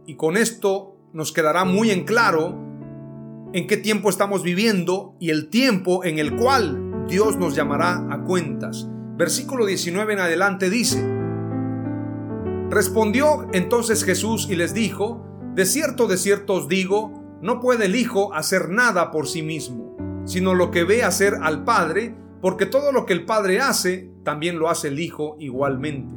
y 0.05 0.17
con 0.17 0.37
esto 0.37 0.97
nos 1.12 1.31
quedará 1.31 1.65
muy 1.65 1.93
en 1.93 2.05
claro 2.05 2.61
en 3.53 3.69
qué 3.69 3.77
tiempo 3.77 4.11
estamos 4.11 4.43
viviendo 4.43 5.15
y 5.21 5.31
el 5.31 5.49
tiempo 5.49 6.05
en 6.05 6.19
el 6.19 6.35
cual 6.35 7.07
Dios 7.07 7.37
nos 7.37 7.55
llamará 7.55 8.05
a 8.11 8.25
cuentas. 8.25 8.89
Versículo 9.17 9.65
19 9.65 10.15
en 10.15 10.19
adelante 10.19 10.71
dice, 10.71 11.07
Respondió 12.69 13.47
entonces 13.53 14.03
Jesús 14.03 14.49
y 14.51 14.57
les 14.57 14.75
dijo, 14.75 15.25
De 15.55 15.65
cierto, 15.65 16.09
de 16.09 16.17
cierto 16.17 16.55
os 16.55 16.67
digo, 16.67 17.12
no 17.41 17.61
puede 17.61 17.85
el 17.85 17.95
Hijo 17.95 18.35
hacer 18.35 18.71
nada 18.71 19.12
por 19.12 19.29
sí 19.29 19.43
mismo, 19.43 19.96
sino 20.27 20.55
lo 20.55 20.71
que 20.71 20.85
ve 20.85 21.05
hacer 21.05 21.39
al 21.41 21.65
Padre, 21.65 22.15
porque 22.43 22.67
todo 22.67 22.93
lo 22.93 23.07
que 23.07 23.15
el 23.15 23.25
Padre 23.25 23.61
hace, 23.61 24.11
también 24.25 24.59
lo 24.59 24.69
hace 24.69 24.89
el 24.89 24.99
Hijo 24.99 25.37
igualmente. 25.39 26.15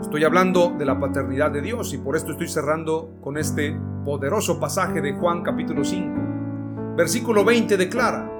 Estoy 0.00 0.24
hablando 0.24 0.74
de 0.76 0.84
la 0.84 0.98
paternidad 0.98 1.50
de 1.50 1.62
Dios 1.62 1.92
y 1.92 1.98
por 1.98 2.16
esto 2.16 2.32
estoy 2.32 2.48
cerrando 2.48 3.14
con 3.20 3.36
este 3.36 3.78
poderoso 4.04 4.58
pasaje 4.58 5.00
de 5.00 5.12
Juan 5.12 5.42
capítulo 5.42 5.84
5. 5.84 6.94
Versículo 6.96 7.44
20 7.44 7.76
declara, 7.76 8.30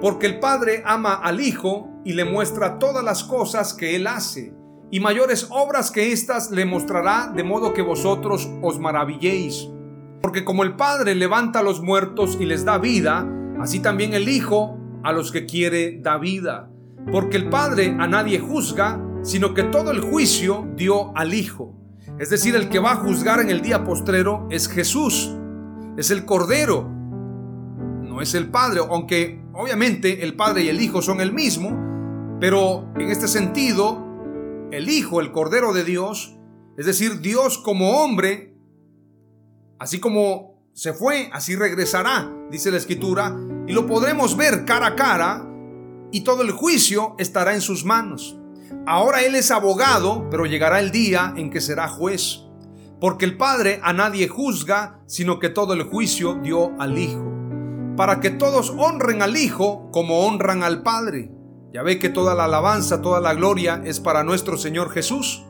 Porque 0.00 0.26
el 0.26 0.38
Padre 0.38 0.82
ama 0.86 1.14
al 1.14 1.40
Hijo 1.40 1.88
y 2.04 2.12
le 2.12 2.24
muestra 2.24 2.78
todas 2.78 3.04
las 3.04 3.24
cosas 3.24 3.74
que 3.74 3.96
Él 3.96 4.06
hace, 4.06 4.54
y 4.90 5.00
mayores 5.00 5.48
obras 5.50 5.90
que 5.90 6.12
éstas 6.12 6.50
le 6.50 6.64
mostrará, 6.64 7.32
de 7.34 7.42
modo 7.42 7.74
que 7.74 7.82
vosotros 7.82 8.48
os 8.62 8.78
maravilléis. 8.78 9.68
Porque 10.22 10.44
como 10.44 10.62
el 10.62 10.76
Padre 10.76 11.14
levanta 11.14 11.58
a 11.58 11.62
los 11.62 11.82
muertos 11.82 12.38
y 12.40 12.46
les 12.46 12.64
da 12.64 12.78
vida, 12.78 13.26
así 13.60 13.80
también 13.80 14.14
el 14.14 14.28
Hijo 14.28 14.78
a 15.02 15.12
los 15.12 15.32
que 15.32 15.46
quiere 15.46 16.00
da 16.00 16.18
vida. 16.18 16.70
Porque 17.10 17.36
el 17.36 17.48
Padre 17.48 17.96
a 17.98 18.06
nadie 18.06 18.38
juzga, 18.38 19.00
sino 19.22 19.54
que 19.54 19.64
todo 19.64 19.90
el 19.90 20.00
juicio 20.00 20.68
dio 20.76 21.16
al 21.16 21.34
Hijo. 21.34 21.74
Es 22.18 22.30
decir, 22.30 22.56
el 22.56 22.68
que 22.68 22.78
va 22.78 22.92
a 22.92 22.96
juzgar 22.96 23.40
en 23.40 23.50
el 23.50 23.60
día 23.60 23.84
postrero 23.84 24.48
es 24.50 24.68
Jesús, 24.68 25.34
es 25.96 26.10
el 26.10 26.24
Cordero, 26.24 26.88
no 28.02 28.20
es 28.20 28.34
el 28.34 28.50
Padre, 28.50 28.80
aunque 28.88 29.40
obviamente 29.52 30.24
el 30.24 30.34
Padre 30.34 30.64
y 30.64 30.68
el 30.68 30.80
Hijo 30.80 31.00
son 31.00 31.20
el 31.20 31.32
mismo, 31.32 32.36
pero 32.40 32.92
en 32.96 33.10
este 33.10 33.28
sentido, 33.28 34.04
el 34.72 34.88
Hijo, 34.88 35.20
el 35.20 35.30
Cordero 35.30 35.72
de 35.72 35.84
Dios, 35.84 36.36
es 36.76 36.86
decir, 36.86 37.20
Dios 37.20 37.58
como 37.58 38.02
hombre, 38.02 38.54
así 39.78 40.00
como 40.00 40.58
se 40.72 40.92
fue, 40.92 41.28
así 41.32 41.56
regresará, 41.56 42.32
dice 42.50 42.70
la 42.70 42.76
Escritura, 42.76 43.36
y 43.68 43.72
lo 43.74 43.86
podremos 43.86 44.34
ver 44.34 44.64
cara 44.64 44.86
a 44.86 44.96
cara, 44.96 45.46
y 46.10 46.22
todo 46.22 46.40
el 46.40 46.52
juicio 46.52 47.14
estará 47.18 47.52
en 47.52 47.60
sus 47.60 47.84
manos. 47.84 48.38
Ahora 48.86 49.20
Él 49.20 49.34
es 49.34 49.50
abogado, 49.50 50.26
pero 50.30 50.46
llegará 50.46 50.80
el 50.80 50.90
día 50.90 51.34
en 51.36 51.50
que 51.50 51.60
será 51.60 51.86
juez, 51.86 52.44
porque 52.98 53.26
el 53.26 53.36
Padre 53.36 53.78
a 53.82 53.92
nadie 53.92 54.26
juzga, 54.26 55.00
sino 55.06 55.38
que 55.38 55.50
todo 55.50 55.74
el 55.74 55.82
juicio 55.82 56.36
dio 56.42 56.72
al 56.80 56.98
Hijo, 56.98 57.30
para 57.94 58.20
que 58.20 58.30
todos 58.30 58.70
honren 58.70 59.20
al 59.20 59.36
Hijo 59.36 59.90
como 59.92 60.26
honran 60.26 60.62
al 60.62 60.82
Padre. 60.82 61.30
Ya 61.70 61.82
ve 61.82 61.98
que 61.98 62.08
toda 62.08 62.34
la 62.34 62.44
alabanza, 62.44 63.02
toda 63.02 63.20
la 63.20 63.34
gloria 63.34 63.82
es 63.84 64.00
para 64.00 64.24
nuestro 64.24 64.56
Señor 64.56 64.88
Jesús. 64.90 65.44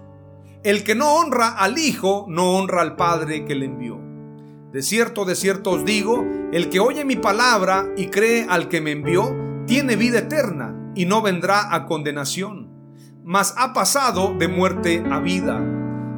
El 0.64 0.82
que 0.82 0.96
no 0.96 1.14
honra 1.14 1.50
al 1.50 1.78
Hijo, 1.78 2.26
no 2.28 2.56
honra 2.56 2.82
al 2.82 2.96
Padre 2.96 3.44
que 3.44 3.54
le 3.54 3.66
envió. 3.66 4.07
De 4.72 4.82
cierto, 4.82 5.24
de 5.24 5.34
cierto 5.34 5.70
os 5.70 5.84
digo, 5.86 6.26
el 6.52 6.68
que 6.68 6.78
oye 6.78 7.02
mi 7.06 7.16
palabra 7.16 7.86
y 7.96 8.08
cree 8.08 8.44
al 8.50 8.68
que 8.68 8.82
me 8.82 8.92
envió, 8.92 9.34
tiene 9.66 9.96
vida 9.96 10.18
eterna 10.18 10.92
y 10.94 11.06
no 11.06 11.22
vendrá 11.22 11.74
a 11.74 11.86
condenación, 11.86 12.68
mas 13.24 13.54
ha 13.56 13.72
pasado 13.72 14.34
de 14.38 14.46
muerte 14.46 15.02
a 15.10 15.20
vida. 15.20 15.58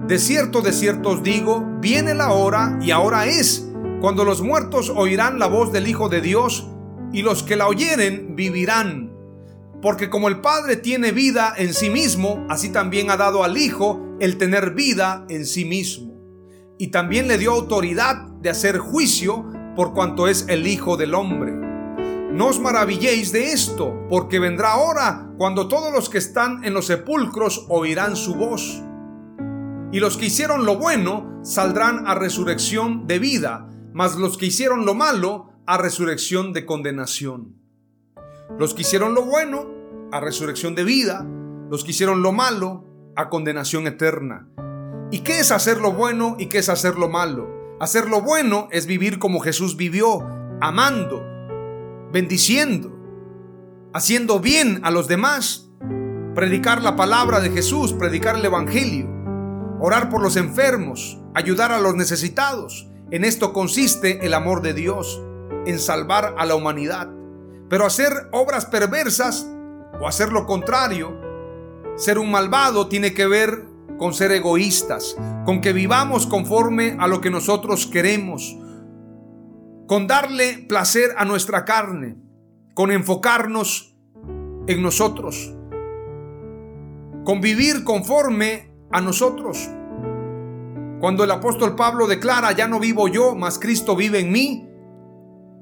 De 0.08 0.18
cierto, 0.18 0.62
de 0.62 0.72
cierto 0.72 1.10
os 1.10 1.22
digo, 1.22 1.64
viene 1.80 2.12
la 2.12 2.32
hora 2.32 2.76
y 2.82 2.90
ahora 2.90 3.26
es, 3.26 3.70
cuando 4.00 4.24
los 4.24 4.42
muertos 4.42 4.90
oirán 4.90 5.38
la 5.38 5.46
voz 5.46 5.70
del 5.70 5.86
Hijo 5.86 6.08
de 6.08 6.20
Dios 6.20 6.68
y 7.12 7.22
los 7.22 7.44
que 7.44 7.54
la 7.54 7.68
oyeren 7.68 8.34
vivirán. 8.34 9.12
Porque 9.80 10.10
como 10.10 10.26
el 10.26 10.40
Padre 10.40 10.74
tiene 10.76 11.12
vida 11.12 11.54
en 11.56 11.72
sí 11.72 11.88
mismo, 11.88 12.44
así 12.48 12.70
también 12.70 13.12
ha 13.12 13.16
dado 13.16 13.44
al 13.44 13.56
Hijo 13.56 14.16
el 14.18 14.38
tener 14.38 14.72
vida 14.72 15.24
en 15.28 15.46
sí 15.46 15.64
mismo. 15.64 16.14
Y 16.78 16.88
también 16.88 17.28
le 17.28 17.38
dio 17.38 17.52
autoridad 17.52 18.29
de 18.40 18.50
hacer 18.50 18.78
juicio 18.78 19.46
por 19.76 19.92
cuanto 19.92 20.28
es 20.28 20.46
el 20.48 20.66
Hijo 20.66 20.96
del 20.96 21.14
Hombre. 21.14 21.52
No 22.32 22.46
os 22.46 22.60
maravilléis 22.60 23.32
de 23.32 23.52
esto, 23.52 24.06
porque 24.08 24.38
vendrá 24.38 24.76
hora 24.76 25.30
cuando 25.36 25.68
todos 25.68 25.92
los 25.92 26.08
que 26.08 26.18
están 26.18 26.64
en 26.64 26.74
los 26.74 26.86
sepulcros 26.86 27.66
oirán 27.68 28.16
su 28.16 28.34
voz. 28.34 28.82
Y 29.92 29.98
los 29.98 30.16
que 30.16 30.26
hicieron 30.26 30.64
lo 30.64 30.76
bueno 30.78 31.40
saldrán 31.42 32.06
a 32.06 32.14
resurrección 32.14 33.06
de 33.06 33.18
vida, 33.18 33.68
mas 33.92 34.16
los 34.16 34.38
que 34.38 34.46
hicieron 34.46 34.86
lo 34.86 34.94
malo 34.94 35.50
a 35.66 35.76
resurrección 35.76 36.52
de 36.52 36.66
condenación. 36.66 37.56
Los 38.58 38.74
que 38.74 38.82
hicieron 38.82 39.14
lo 39.14 39.24
bueno, 39.24 39.66
a 40.12 40.20
resurrección 40.20 40.74
de 40.74 40.84
vida. 40.84 41.26
Los 41.70 41.84
que 41.84 41.90
hicieron 41.92 42.22
lo 42.22 42.32
malo, 42.32 42.84
a 43.16 43.28
condenación 43.28 43.86
eterna. 43.86 44.48
¿Y 45.10 45.20
qué 45.20 45.40
es 45.40 45.50
hacer 45.50 45.80
lo 45.80 45.92
bueno 45.92 46.36
y 46.38 46.46
qué 46.46 46.58
es 46.58 46.68
hacer 46.68 46.96
lo 46.96 47.08
malo? 47.08 47.59
Hacer 47.80 48.10
lo 48.10 48.20
bueno 48.20 48.68
es 48.72 48.84
vivir 48.84 49.18
como 49.18 49.40
Jesús 49.40 49.78
vivió, 49.78 50.28
amando, 50.60 51.24
bendiciendo, 52.12 52.92
haciendo 53.94 54.38
bien 54.38 54.80
a 54.84 54.90
los 54.90 55.08
demás, 55.08 55.70
predicar 56.34 56.82
la 56.82 56.94
palabra 56.94 57.40
de 57.40 57.48
Jesús, 57.48 57.94
predicar 57.94 58.36
el 58.36 58.44
Evangelio, 58.44 59.08
orar 59.80 60.10
por 60.10 60.20
los 60.20 60.36
enfermos, 60.36 61.18
ayudar 61.34 61.72
a 61.72 61.80
los 61.80 61.94
necesitados. 61.94 62.86
En 63.10 63.24
esto 63.24 63.54
consiste 63.54 64.26
el 64.26 64.34
amor 64.34 64.60
de 64.60 64.74
Dios, 64.74 65.18
en 65.64 65.78
salvar 65.78 66.34
a 66.36 66.44
la 66.44 66.56
humanidad. 66.56 67.08
Pero 67.70 67.86
hacer 67.86 68.12
obras 68.30 68.66
perversas 68.66 69.50
o 69.98 70.06
hacer 70.06 70.32
lo 70.32 70.44
contrario, 70.44 71.18
ser 71.96 72.18
un 72.18 72.30
malvado 72.30 72.88
tiene 72.88 73.14
que 73.14 73.26
ver 73.26 73.69
con 74.00 74.14
ser 74.14 74.32
egoístas, 74.32 75.14
con 75.44 75.60
que 75.60 75.74
vivamos 75.74 76.26
conforme 76.26 76.96
a 76.98 77.06
lo 77.06 77.20
que 77.20 77.28
nosotros 77.28 77.86
queremos, 77.86 78.56
con 79.86 80.06
darle 80.06 80.64
placer 80.66 81.10
a 81.18 81.26
nuestra 81.26 81.66
carne, 81.66 82.16
con 82.72 82.92
enfocarnos 82.92 83.94
en 84.66 84.82
nosotros, 84.82 85.54
con 87.26 87.42
vivir 87.42 87.84
conforme 87.84 88.72
a 88.90 89.02
nosotros. 89.02 89.68
Cuando 90.98 91.22
el 91.22 91.30
apóstol 91.30 91.76
Pablo 91.76 92.06
declara, 92.06 92.52
ya 92.52 92.66
no 92.66 92.80
vivo 92.80 93.06
yo, 93.06 93.34
mas 93.34 93.58
Cristo 93.58 93.96
vive 93.96 94.20
en 94.20 94.32
mí, 94.32 94.66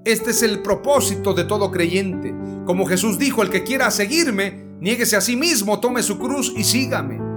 este 0.05 0.31
es 0.31 0.45
el 0.45 0.63
propósito 0.63 1.35
de 1.35 1.43
todo 1.43 1.73
creyente. 1.73 2.33
Como 2.67 2.87
Jesús 2.87 3.19
dijo, 3.19 3.43
el 3.43 3.51
que 3.51 3.65
quiera 3.65 3.91
seguirme, 3.91 4.65
niéguese 4.79 5.17
a 5.17 5.21
sí 5.21 5.35
mismo, 5.35 5.81
tome 5.81 6.05
su 6.05 6.21
cruz 6.21 6.55
y 6.57 6.63
sígame. 6.63 7.28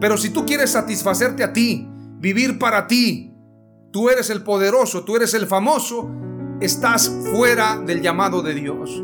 Pero 0.00 0.16
si 0.16 0.30
tú 0.30 0.46
quieres 0.46 0.70
satisfacerte 0.70 1.44
a 1.44 1.52
ti, 1.52 1.86
vivir 2.18 2.58
para 2.58 2.86
ti, 2.86 3.34
tú 3.90 4.08
eres 4.08 4.30
el 4.30 4.42
poderoso, 4.42 5.04
tú 5.04 5.16
eres 5.16 5.34
el 5.34 5.46
famoso, 5.46 6.10
estás 6.60 7.10
fuera 7.32 7.78
del 7.78 8.00
llamado 8.00 8.42
de 8.42 8.54
Dios. 8.54 9.02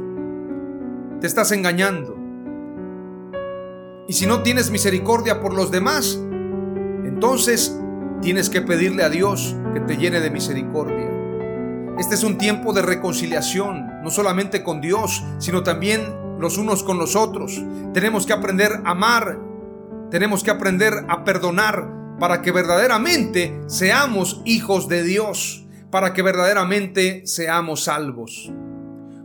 Te 1.21 1.27
estás 1.27 1.53
engañando. 1.53 2.17
Y 4.09 4.13
si 4.13 4.27
no 4.27 4.43
tienes 4.43 4.71
misericordia 4.71 5.41
por 5.41 5.53
los 5.53 5.71
demás, 5.71 6.19
entonces 7.05 7.79
tienes 8.23 8.49
que 8.49 8.63
pedirle 8.63 9.03
a 9.03 9.09
Dios 9.09 9.57
que 9.75 9.81
te 9.81 9.97
llene 9.97 10.21
de 10.21 10.31
misericordia. 10.31 11.11
Este 11.99 12.15
es 12.15 12.23
un 12.23 12.39
tiempo 12.39 12.73
de 12.73 12.83
reconciliación, 12.83 14.03
no 14.03 14.11
solamente 14.11 14.63
con 14.63 14.81
Dios, 14.81 15.25
sino 15.39 15.63
también 15.63 16.03
los 16.39 16.59
unos 16.59 16.83
con 16.83 16.99
los 16.99 17.17
otros. 17.17 17.63
Tenemos 17.95 18.27
que 18.27 18.35
aprender 18.35 18.83
a 18.85 18.91
amar, 18.91 19.39
tenemos 20.11 20.43
que 20.45 20.51
aprender 20.51 20.93
a 21.09 21.25
perdonar 21.25 21.89
para 22.19 22.43
que 22.43 22.53
verdaderamente 22.53 23.61
seamos 23.67 24.43
hijos 24.45 24.89
de 24.89 25.03
Dios, 25.03 25.67
para 25.91 26.13
que 26.13 26.23
verdaderamente 26.23 27.27
seamos 27.27 27.85
salvos. 27.85 28.53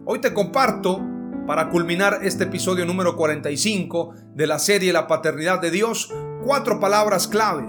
Hoy 0.06 0.20
te 0.20 0.34
comparto, 0.34 1.02
para 1.48 1.70
culminar 1.70 2.20
este 2.24 2.46
episodio 2.46 2.86
número 2.86 3.16
45 3.16 4.14
de 4.36 4.48
la 4.48 4.60
serie 4.60 4.94
La 4.94 5.08
Paternidad 5.08 5.60
de 5.60 5.72
Dios, 5.72 6.14
cuatro 6.44 6.80
palabras 6.80 7.28
clave. 7.28 7.64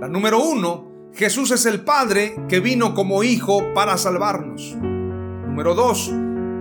La 0.00 0.08
número 0.08 0.42
uno, 0.42 1.10
Jesús 1.14 1.50
es 1.50 1.66
el 1.66 1.80
Padre 1.80 2.34
que 2.48 2.60
vino 2.60 2.94
como 2.94 3.22
Hijo 3.22 3.62
para 3.74 3.96
salvarnos. 3.96 4.76
Número 4.76 5.74
2. 5.74 6.12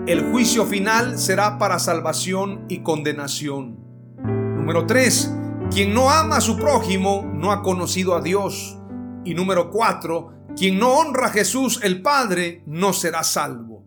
El 0.05 0.31
juicio 0.31 0.65
final 0.65 1.17
será 1.17 1.57
para 1.57 1.79
salvación 1.79 2.65
y 2.67 2.79
condenación. 2.79 3.79
Número 4.17 4.85
3. 4.85 5.42
Quien 5.73 5.91
no 5.91 6.11
ama 6.11 6.37
a 6.37 6.41
su 6.41 6.55
prójimo 6.55 7.27
no 7.33 7.51
ha 7.51 7.63
conocido 7.63 8.15
a 8.15 8.21
Dios. 8.21 8.77
Y 9.25 9.33
número 9.33 9.71
4. 9.71 10.45
Quien 10.55 10.77
no 10.77 10.93
honra 10.93 11.25
a 11.25 11.29
Jesús 11.31 11.79
el 11.81 12.03
Padre 12.03 12.61
no 12.67 12.93
será 12.93 13.23
salvo. 13.23 13.83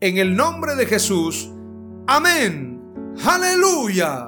En 0.00 0.18
el 0.18 0.34
nombre 0.34 0.74
de 0.74 0.86
Jesús. 0.86 1.48
Amén. 2.08 2.82
Aleluya. 3.24 4.27